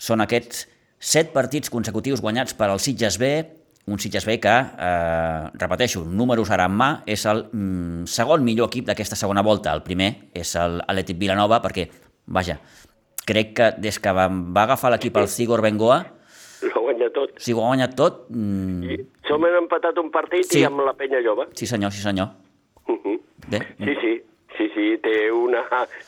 [0.00, 0.66] són aquests
[1.00, 3.30] set partits consecutius guanyats per al Sitges B,
[3.90, 8.68] un Sitges B que, eh, repeteixo, números ara en mà, és el mm, segon millor
[8.68, 9.72] equip d'aquesta segona volta.
[9.74, 11.88] El primer és l'Atlètic Vilanova, perquè,
[12.28, 12.58] vaja,
[13.26, 16.04] crec que des que va, va agafar l'equip el Sigor Bengoa,
[16.76, 17.30] Ho guanya tot.
[17.40, 20.60] si ho ha guanyat tot, mm, I som hem empatat un partit Sí.
[20.60, 21.48] i amb la penya jove.
[21.56, 22.28] sí senyor, sí senyor.
[22.86, 23.20] Uh -huh.
[23.48, 24.22] Bé, Sí, sí,
[24.60, 25.64] sí, sí, té una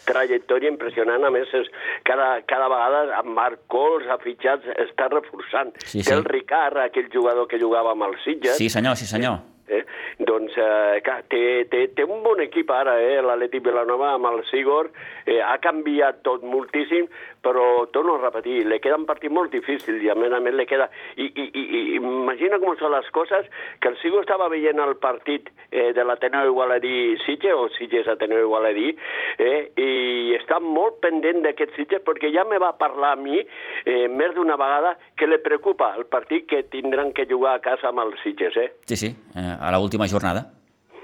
[0.08, 1.24] trajectòria impressionant.
[1.24, 1.70] A més, és,
[2.08, 5.72] cada, cada vegada amb Marc Cols, ha fitxats, està reforçant.
[5.86, 6.18] Sí, té sí.
[6.18, 8.60] el Ricard, aquell jugador que jugava amb els Sitges.
[8.60, 9.40] sí senyor, sí senyor.
[9.72, 9.84] Eh?
[10.26, 13.20] Doncs, eh, clar, té, té, té un bon equip ara, eh?
[13.24, 14.90] l'Atlètic Vilanova amb el Sigor,
[15.24, 17.06] eh, ha canviat tot moltíssim,
[17.42, 20.54] però torno a repetir, le queda un partit molt difícil i a més a més
[20.54, 20.88] le queda...
[21.16, 23.48] I, i, i, i imagina com són les coses,
[23.82, 28.46] que el Sigo estava veient el partit eh, de l'Ateneu Igualadí Sitges, o Sitges Ateneu
[28.46, 28.94] Igualadí,
[29.42, 34.06] eh, i està molt pendent d'aquest Sitges perquè ja me va parlar a mi eh,
[34.08, 38.06] més d'una vegada que le preocupa el partit que tindran que jugar a casa amb
[38.06, 38.56] els Sitges.
[38.56, 38.70] Eh?
[38.86, 40.46] Sí, sí, eh, a l'última jornada.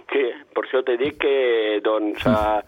[0.08, 0.24] Sí,
[0.56, 2.62] per això t'he dit que doncs, uh,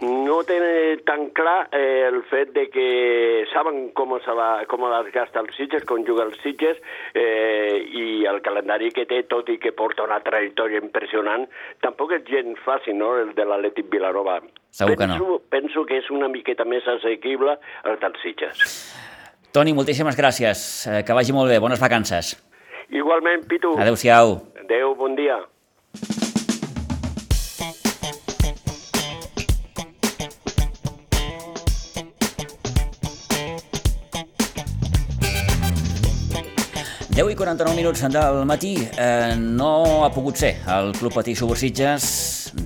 [0.00, 5.10] no tenen tan clar eh, el fet de que saben com, se la, com les
[5.14, 6.78] gasta els Sitges, com juga els Sitges,
[7.18, 11.48] eh, i el calendari que té, tot i que porta una trajectòria impressionant,
[11.82, 14.38] tampoc és gens fàcil, no?, el de l'Atlètic Vilanova.
[14.70, 15.42] Segur penso, que no.
[15.50, 17.58] Penso que és una miqueta més assequible
[17.88, 18.80] el dels Sitges.
[19.50, 20.64] Toni, moltíssimes gràcies.
[20.86, 21.58] Eh, que vagi molt bé.
[21.58, 22.36] Bones vacances.
[22.94, 23.74] Igualment, Pitu.
[23.80, 24.36] Adéu-siau.
[24.62, 25.40] Adéu, bon dia.
[37.18, 40.52] Deu i 49 minuts del matí eh, no ha pogut ser.
[40.70, 42.04] El Club Patí Subursitges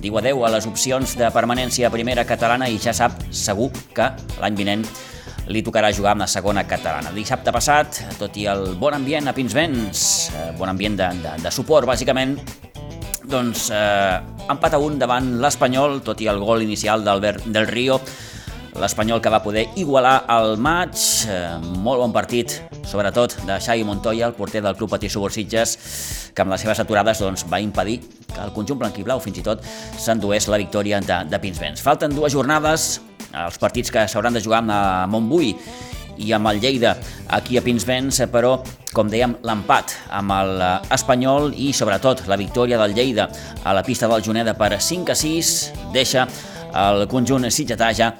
[0.03, 4.11] diu adeu a les opcions de permanència a primera catalana i ja sap segur que
[4.43, 4.83] l'any vinent
[5.49, 7.09] li tocarà jugar amb la segona catalana.
[7.15, 10.03] Dissabte passat, tot i el bon ambient a Pinsbens,
[10.37, 12.37] eh, bon ambient de, de, de suport, bàsicament,
[13.25, 14.21] doncs eh,
[14.53, 17.97] empat a un davant l'Espanyol, tot i el gol inicial d'Albert del Río,
[18.79, 20.97] l'Espanyol que va poder igualar el maig,
[21.29, 22.55] eh, molt bon partit,
[22.89, 25.77] sobretot de Xavi Montoya, el porter del Club Patí Subursitges,
[26.33, 27.99] que amb les seves aturades doncs, va impedir
[28.33, 29.63] que el conjunt blanquiblau fins i tot
[29.97, 31.81] s'endués la victòria de, de Pinsbens.
[31.85, 33.01] Falten dues jornades,
[33.33, 35.53] els partits que s'hauran de jugar a Montbui
[36.17, 36.95] i amb el Lleida
[37.33, 38.59] aquí a Pinsbens, però,
[38.93, 43.29] com dèiem, l'empat amb l'Espanyol i, sobretot, la victòria del Lleida
[43.63, 45.53] a la pista del Juneda per 5 a 6
[45.93, 46.27] deixa
[46.73, 48.13] el conjunt sitgetà ja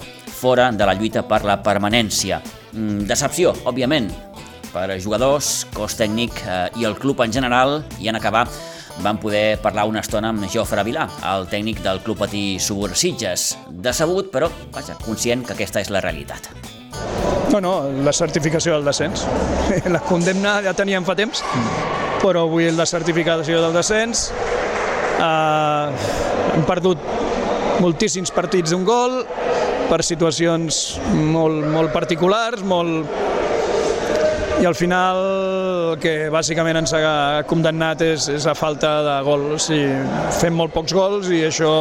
[0.43, 2.41] fora de la lluita per la permanència.
[2.73, 4.09] Mm, Decepció, òbviament,
[4.73, 8.43] per a jugadors, cos tècnic eh, i el club en general, i en acabar
[9.05, 13.53] van poder parlar una estona amb Jofre Vilà, el tècnic del Club Patí Subursitges.
[13.69, 16.51] Decebut, però vaja, conscient que aquesta és la realitat.
[17.53, 19.23] No, no, la certificació del descens.
[19.95, 21.39] La condemna ja teníem fa temps,
[22.19, 24.27] però avui la certificació del descens.
[25.23, 26.07] Eh,
[26.57, 26.99] hem perdut
[27.83, 29.21] moltíssims partits d'un gol
[29.89, 33.09] per situacions molt, molt particulars, molt...
[34.61, 35.19] i al final
[35.93, 39.49] el que bàsicament ens ha condemnat és, és la falta de gol.
[39.57, 39.91] O sigui,
[40.39, 41.73] fem molt pocs gols i això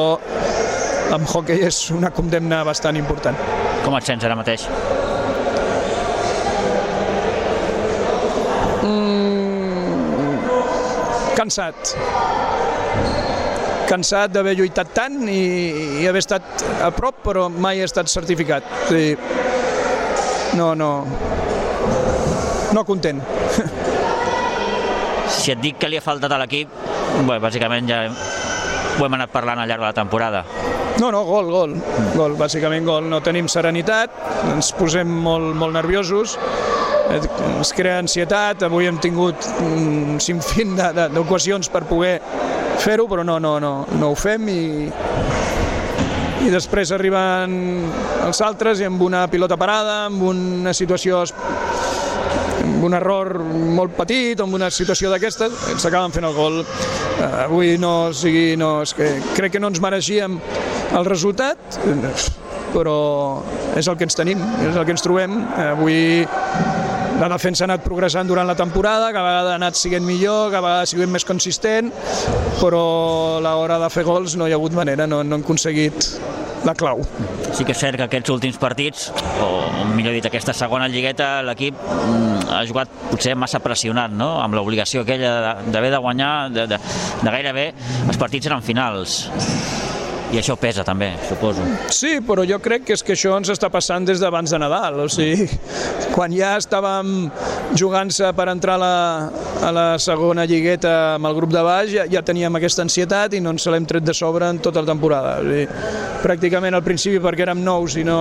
[1.13, 3.39] en hockey és una condemna bastant important.
[3.87, 4.69] Com et sents ara mateix?
[11.43, 11.97] cansat
[13.93, 15.43] cansat d'haver lluitat tant i,
[16.03, 18.67] i haver estat a prop però mai he estat certificat.
[18.87, 19.17] O sigui,
[20.57, 20.93] no, no.
[22.73, 23.23] No content.
[25.33, 26.69] Si et dic que li ha faltat a l'equip,
[27.25, 30.43] bé, bàsicament ja ho hem anat parlant al llarg de la temporada.
[31.01, 31.73] No, no, gol, gol,
[32.13, 33.09] gol, bàsicament gol.
[33.09, 34.13] No tenim serenitat,
[34.53, 36.37] ens posem molt, molt nerviosos,
[37.17, 42.19] ens crea ansietat, avui hem tingut un sinfín d'ocasions per poder
[42.81, 44.63] fer-ho, però no, no, no, no ho fem i,
[46.43, 47.59] i després arriben
[48.25, 51.23] els altres i amb una pilota parada, amb una situació
[52.63, 53.39] amb un error
[53.77, 56.61] molt petit amb una situació d'aquestes, ens acaben fent el gol.
[56.63, 60.39] Eh, avui no, o sigui, no, és que crec que no ens mereixíem
[60.99, 61.79] el resultat,
[62.73, 62.97] però
[63.79, 65.39] és el que ens tenim, és el que ens trobem.
[65.57, 65.99] Eh, Avui
[67.23, 70.63] la defensa ha anat progressant durant la temporada, cada vegada ha anat siguent millor, cada
[70.65, 71.93] vegada siguent més consistent,
[72.59, 72.83] però
[73.39, 76.09] a l'hora de fer gols no hi ha hagut manera, no, no hem aconseguit
[76.67, 77.05] la clau.
[77.53, 79.11] Sí que és cert que aquests últims partits,
[79.45, 84.33] o millor dit, aquesta segona lligueta, l'equip mm, ha jugat potser massa pressionat, no?
[84.43, 86.83] amb l'obligació aquella d'haver de guanyar, de, de,
[87.23, 87.71] de gairebé
[88.09, 89.21] els partits eren finals.
[90.33, 91.61] I això pesa també, suposo.
[91.93, 95.03] Sí, però jo crec que és que això ens està passant des d'abans de Nadal.
[95.05, 95.45] O sigui,
[96.15, 97.27] quan ja estàvem
[97.77, 98.95] jugant-se per entrar a la,
[99.69, 103.43] a la segona lligueta amb el grup de baix, ja, ja teníem aquesta ansietat i
[103.45, 105.35] no ens l'hem tret de sobre en tota la temporada.
[105.43, 105.69] O sigui,
[106.25, 108.19] pràcticament al principi perquè érem nous i no,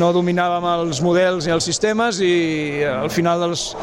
[0.00, 3.74] no dominàvem els models i els sistemes i al final dels,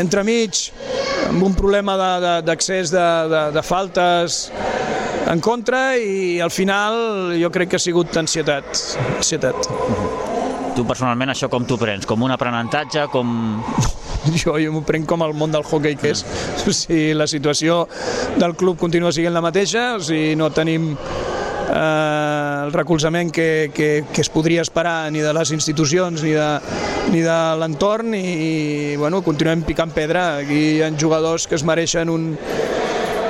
[0.00, 0.70] entremig
[1.28, 4.50] amb un problema de- de- d'accés de, de, de, de faltes
[5.30, 8.64] en contra i al final jo crec que ha sigut ansietat.
[9.16, 9.68] ansietat.
[10.74, 12.06] Tu personalment això com t'ho prens?
[12.06, 13.08] Com un aprenentatge?
[13.12, 13.36] Com...
[14.24, 16.22] Jo, jo m'ho prenc com el món del hockey que és.
[16.64, 17.82] O sigui, la situació
[18.40, 23.90] del club continua sent la mateixa, o sigui, no tenim eh, el recolzament que, que,
[24.08, 26.48] que es podria esperar ni de les institucions ni de,
[27.12, 30.38] ni de l'entorn i, i bueno, continuem picant pedra.
[30.40, 32.30] Aquí hi ha jugadors que es mereixen un,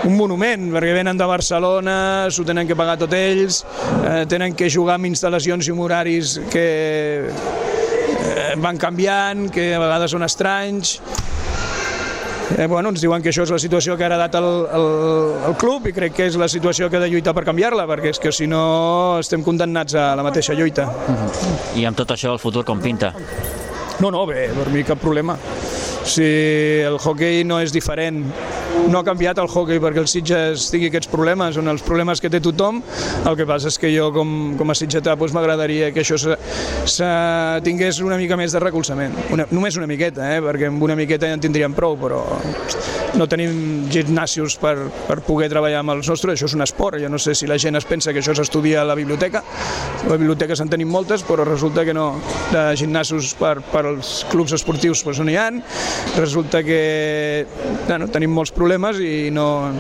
[0.05, 1.97] un monument, perquè venen de Barcelona,
[2.31, 3.63] s'ho tenen que pagar tot ells,
[4.05, 6.67] eh, tenen que jugar amb instal·lacions i horaris que
[7.25, 10.99] eh, van canviant, que a vegades són estranys,
[12.59, 14.45] Eh, bueno, ens diuen que això és la situació que ha heredat el,
[14.77, 14.85] el,
[15.49, 18.13] el club i crec que és la situació que ha de lluitar per canviar-la, perquè
[18.13, 20.87] és que si no estem condemnats a la mateixa lluita.
[21.75, 23.15] I amb tot això el futur com pinta?
[23.99, 25.39] No, no, bé, per mi cap problema.
[26.05, 26.27] Si
[26.85, 28.23] el hockey no és diferent
[28.91, 32.31] no ha canviat el hockey perquè el Sitges tingui aquests problemes, són els problemes que
[32.33, 32.81] té tothom.
[33.25, 36.37] El que passa és que jo, com, com a sitgetà, doncs m'agradaria que això se,
[36.91, 37.09] se
[37.67, 39.15] tingués una mica més de recolzament.
[39.35, 40.43] Una, només una miqueta, eh?
[40.45, 42.23] perquè amb una miqueta ja en tindríem prou, però
[43.15, 44.75] no tenim gimnasios per,
[45.07, 47.59] per poder treballar amb els nostres, això és un esport, jo no sé si la
[47.63, 49.45] gent es pensa que això s'estudia a la biblioteca,
[50.03, 52.09] a la biblioteca se'n tenim moltes, però resulta que no,
[52.51, 55.47] de gimnasos per, per als clubs esportius doncs no n'hi ha,
[56.19, 57.47] resulta que
[57.87, 58.64] bueno, tenim molts problemes
[59.01, 59.71] i no,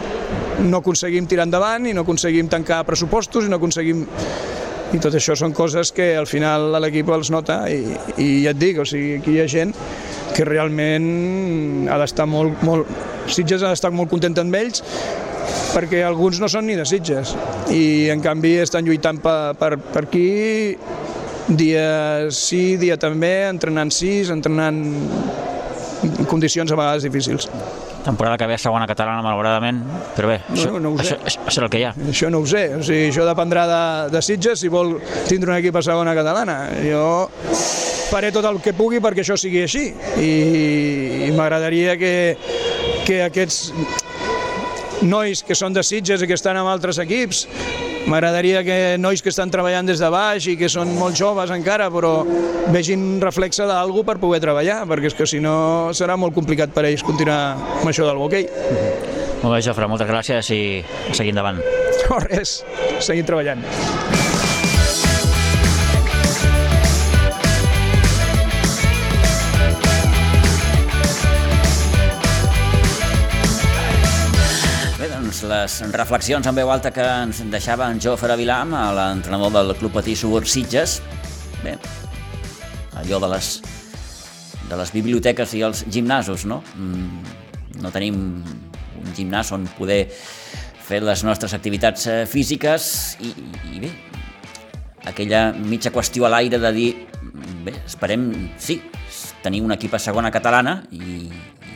[0.64, 4.04] no aconseguim tirar endavant i no aconseguim tancar pressupostos i no aconseguim
[4.94, 8.58] i tot això són coses que al final l'equip els nota i, i ja et
[8.60, 9.74] dic, o sigui, aquí hi ha gent
[10.34, 12.86] que realment ha d'estar molt, molt...
[13.26, 14.84] Sitges ha d'estar molt content amb ells
[15.74, 17.34] perquè alguns no són ni de Sitges
[17.72, 20.76] i en canvi estan lluitant per, per, per aquí
[21.48, 24.78] dia sí, dia també, entrenant sis, entrenant
[26.04, 27.48] en condicions a vegades difícils.
[28.04, 29.78] Temporada que ve a segona catalana, malauradament,
[30.16, 31.04] però bé, No, això, no sé.
[31.04, 31.92] això, això, això és el que hi ha.
[32.12, 33.80] Això no ho sé, o sigui, això dependrà de,
[34.12, 34.98] de Sitges si vol
[35.28, 36.58] tindre un equip a segona catalana.
[36.84, 37.04] Jo
[38.10, 39.86] faré tot el que pugui perquè això sigui així
[40.20, 40.32] i,
[41.26, 42.12] i m'agradaria que,
[43.08, 43.72] que aquests
[45.04, 47.46] nois que són de Sitges i que estan amb altres equips
[48.04, 51.88] M'agradaria que nois que estan treballant des de baix i que són molt joves encara,
[51.92, 52.18] però
[52.74, 56.74] vegin un reflexe d'algú per poder treballar, perquè és que si no serà molt complicat
[56.74, 58.48] per ells continuar amb això del hoquei.
[59.40, 61.64] Molt bé, Jofre, moltes gràcies i a seguir endavant.
[62.04, 62.60] No res,
[63.00, 63.64] seguim treballant.
[75.48, 80.16] Les reflexions en veu alta que ens deixava en Jofre Vilam, l'entrenador del Club Patí
[80.16, 80.98] Subur Sitges.
[81.64, 81.76] Bé,
[83.00, 83.50] allò de les,
[84.68, 86.62] de les biblioteques i els gimnasos, no?
[86.76, 87.40] Mm,
[87.82, 90.04] No tenim un gimnàs on poder
[90.84, 92.84] fer les nostres activitats eh, físiques
[93.18, 93.32] i,
[93.74, 93.90] i bé,
[95.10, 96.90] aquella mitja qüestió a l'aire de dir
[97.66, 98.28] bé, esperem,
[98.62, 98.78] sí,
[99.42, 101.26] tenir un equip a segona catalana i,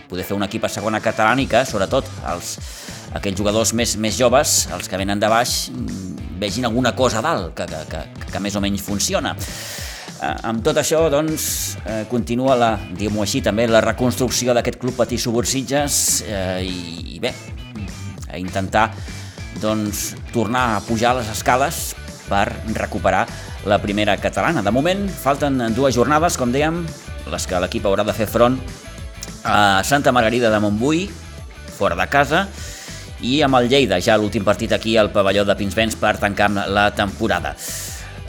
[0.09, 2.55] poder fer un equip a segona catalana i que, sobretot, els,
[3.17, 5.69] aquells jugadors més, més joves, els que venen de baix,
[6.39, 9.35] vegin alguna cosa a dalt que, que, que, que més o menys funciona.
[10.19, 14.97] Eh, amb tot això, doncs, eh, continua la, diguem-ho així, també la reconstrucció d'aquest club
[14.99, 17.33] Patí Subursitges eh, i, i bé,
[18.29, 18.89] a intentar
[19.63, 21.93] doncs, tornar a pujar les escales
[22.29, 23.27] per recuperar
[23.69, 24.63] la primera catalana.
[24.63, 26.83] De moment, falten dues jornades, com dèiem,
[27.29, 28.59] les que l'equip haurà de fer front
[29.47, 31.07] a Santa Margarida de Montbui,
[31.79, 32.47] fora de casa,
[33.23, 36.91] i amb el Lleida, ja l'últim partit aquí al pavelló de Pinsbens per tancar la
[36.95, 37.55] temporada.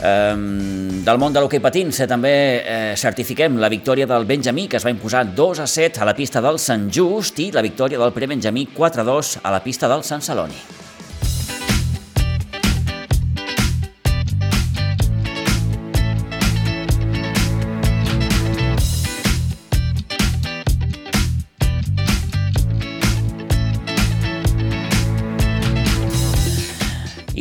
[0.00, 2.32] Um, del món de l'hoquei patins eh, també
[2.64, 6.16] eh, certifiquem la victòria del Benjamí que es va imposar 2 a 7 a la
[6.16, 9.92] pista del Sant Just i la victòria del Prebenjamí 4 a 2 a la pista
[9.92, 10.56] del Sant Celoni.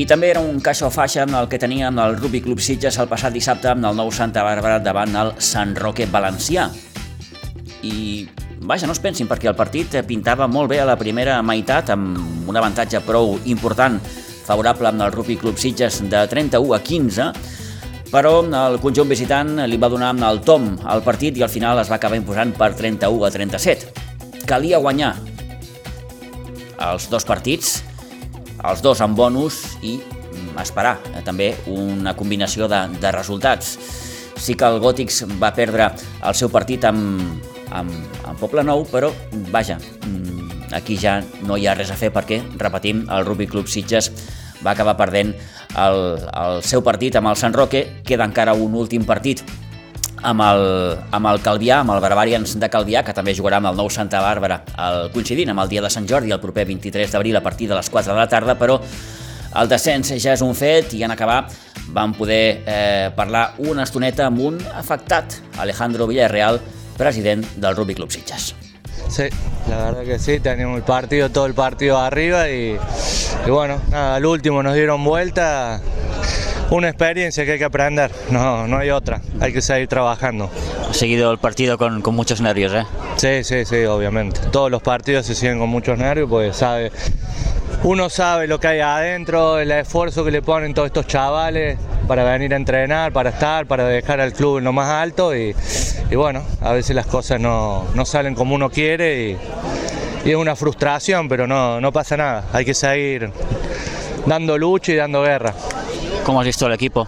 [0.10, 3.08] També era un caixa o faixa amb el que teníem el Rugby Club Sitges el
[3.12, 6.64] passat dissabte amb el nou Santa Bàrbara davant el Sant Roque Valencià.
[7.86, 8.26] I
[8.66, 12.50] vaja, no es pensin, perquè el partit pintava molt bé a la primera meitat amb
[12.50, 14.00] un avantatge prou important
[14.48, 17.28] favorable amb el Rugby Club Sitges de 31 a 15,
[18.10, 21.84] però el conjunt visitant li va donar amb el tom al partit i al final
[21.84, 23.94] es va acabar imposant per 31 a 37.
[24.50, 25.14] Calia guanyar
[26.90, 27.84] els dos partits
[28.68, 33.78] els dos amb bonus i mm, esperar eh, també una combinació de, de resultats.
[34.40, 35.90] Sí que el Gòtics va perdre
[36.24, 37.22] el seu partit amb,
[37.76, 37.92] amb,
[38.24, 39.12] amb Poble Nou, però
[39.52, 43.68] vaja, mm, aquí ja no hi ha res a fer perquè, repetim, el Rugby Club
[43.68, 44.12] Sitges
[44.64, 45.34] va acabar perdent
[45.80, 49.44] el, el seu partit amb el Sant Roque, queda encara un últim partit
[50.22, 50.66] amb el,
[51.16, 54.22] amb el Calvià, amb el Barbarians de Calvià, que també jugarà amb el nou Santa
[54.24, 57.70] Bàrbara el, coincidint amb el dia de Sant Jordi, el proper 23 d'abril a partir
[57.70, 58.80] de les 4 de la tarda, però
[59.58, 61.40] El descens ja és un fet i en acabar
[61.90, 66.60] vam poder eh, parlar una estoneta amb un afectat, Alejandro Villarreal,
[66.98, 68.54] president del Rugby Club Sitges.
[69.10, 69.24] Sí,
[69.68, 72.78] la verdad que sí, teníamos el partido, todo el partido arriba y,
[73.46, 75.82] y bueno, nada, al último nos dieron vuelta,
[76.72, 80.50] una experiencia que hay que aprender, no, no hay otra, hay que seguir trabajando.
[80.90, 82.86] Ha seguido el partido con, con muchos nervios, ¿eh?
[83.18, 84.40] Sí, sí, sí, obviamente.
[84.52, 86.92] Todos los partidos se siguen con muchos nervios porque sabe,
[87.84, 92.24] uno sabe lo que hay adentro, el esfuerzo que le ponen todos estos chavales para
[92.24, 95.56] venir a entrenar, para estar, para dejar al club en lo más alto y,
[96.10, 99.38] y bueno, a veces las cosas no, no salen como uno quiere y,
[100.26, 103.32] y es una frustración, pero no, no pasa nada, hay que seguir
[104.26, 105.54] dando lucha y dando guerra.
[106.26, 107.08] ¿Cómo has visto el equipo?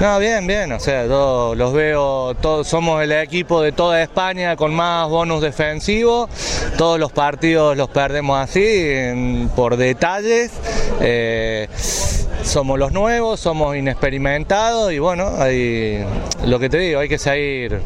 [0.00, 4.56] No, bien, bien, o sea, yo los veo, todos somos el equipo de toda España
[4.56, 6.28] con más bonus defensivo,
[6.76, 10.50] todos los partidos los perdemos así, por detalles,
[11.00, 11.68] eh,
[12.42, 16.04] somos los nuevos, somos inexperimentados y bueno, hay,
[16.44, 17.80] lo que te digo, hay que seguir,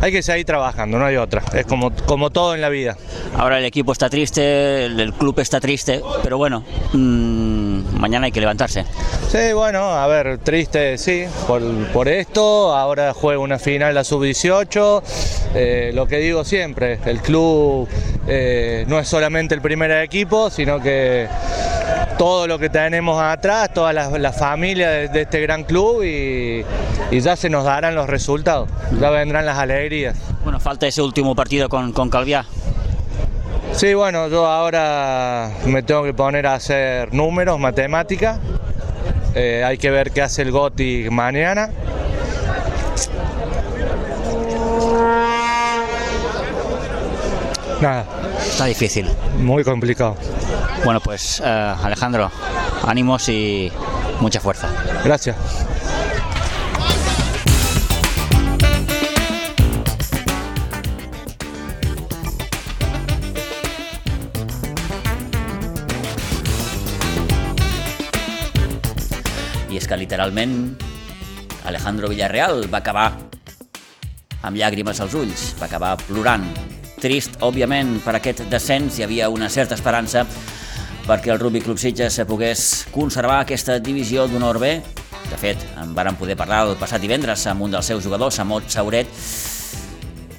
[0.00, 2.96] hay que seguir trabajando, no hay otra, es como, como todo en la vida.
[3.36, 8.40] Ahora el equipo está triste, el, club está triste, pero bueno, mm, mañana hay que
[8.40, 8.84] levantarse.
[9.28, 12.74] Sí, bueno, a ver, triste, sí, por, por esto.
[12.74, 15.02] Ahora juega una final la sub-18.
[15.54, 17.88] Eh, lo que digo siempre, el club
[18.26, 21.28] eh, no es solamente el primer equipo, sino que
[22.18, 26.64] todo lo que tenemos atrás, toda la, la familia de, de este gran club y,
[27.10, 28.68] y ya se nos darán los resultados,
[29.00, 30.16] ya vendrán las alegrías.
[30.42, 32.44] Bueno, falta ese último partido con, con Calviá.
[33.72, 38.38] Sí, bueno, yo ahora me tengo que poner a hacer números, matemática.
[39.34, 41.70] Eh, hay que ver qué hace el Gothic mañana.
[47.80, 48.04] Nada,
[48.44, 49.06] Está difícil.
[49.38, 50.16] muy complicado.
[50.84, 52.30] Bueno, pues eh, Alejandro,
[52.86, 53.70] ánimos y
[54.20, 54.68] mucha fuerza.
[55.04, 55.36] Gracias.
[69.70, 70.78] I és que literalment
[71.68, 73.12] Alejandro Villarreal va acabar
[74.42, 76.46] amb llàgrimes als ulls, va acabar plorant.
[76.98, 80.24] Trist, òbviament, per aquest descens hi havia una certa esperança
[81.08, 84.74] perquè el Rugby Club Sitges pogués conservar aquesta divisió d'honor B.
[85.30, 88.68] De fet, en varen poder parlar el passat divendres amb un dels seus jugadors, Amot
[88.68, 89.08] Sauret.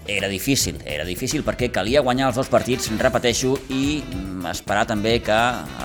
[0.05, 5.17] Era difícil, era difícil perquè calia guanyar els dos partits, repeteixo, i mm, esperar també
[5.26, 5.39] que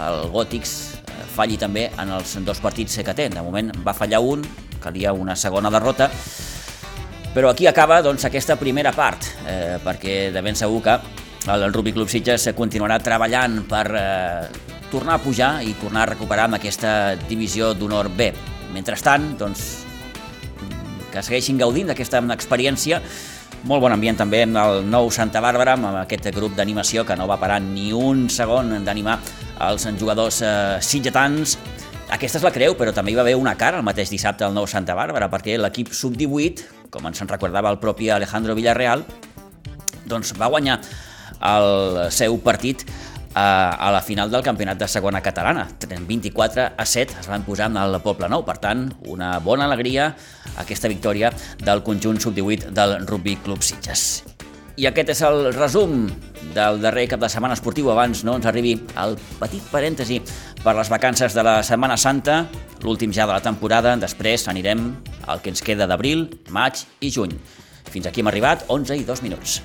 [0.04, 3.30] el Gòtics eh, falli també en els dos partits que té.
[3.32, 4.44] De moment va fallar un,
[4.84, 6.10] calia una segona derrota,
[7.32, 11.00] però aquí acaba doncs, aquesta primera part, eh, perquè de ben segur que
[11.52, 14.46] el Rugby Club Sitges continuarà treballant per eh,
[14.90, 18.30] tornar a pujar i tornar a recuperar amb aquesta divisió d'honor B.
[18.72, 19.84] Mentrestant, doncs,
[21.12, 23.02] que segueixin gaudint d'aquesta experiència.
[23.68, 27.28] Molt bon ambient també amb el nou Santa Bàrbara, amb aquest grup d'animació que no
[27.28, 29.20] va parar ni un segon d'animar
[29.68, 31.58] els jugadors eh, sitgetans.
[32.12, 34.56] Aquesta és la creu, però també hi va haver una cara el mateix dissabte al
[34.56, 39.04] nou Santa Bàrbara, perquè l'equip sub-18, com ens en recordava el propi Alejandro Villarreal,
[40.08, 40.80] doncs va guanyar
[41.40, 42.84] el seu partit
[43.34, 45.66] a, a la final del campionat de segona catalana.
[45.88, 48.44] 24 a 7 es van posar amb el Poble Nou.
[48.46, 50.14] Per tant, una bona alegria
[50.56, 54.22] aquesta victòria del conjunt sub-18 del Rugby Club Sitges.
[54.74, 56.08] I aquest és el resum
[56.54, 60.18] del darrer cap de setmana esportiu abans no ens arribi el petit parèntesi
[60.64, 62.40] per les vacances de la Setmana Santa,
[62.82, 64.88] l'últim ja de la temporada, després anirem
[65.30, 67.38] al que ens queda d'abril, maig i juny.
[67.86, 69.60] Fins aquí hem arribat, 11 i 2 minuts.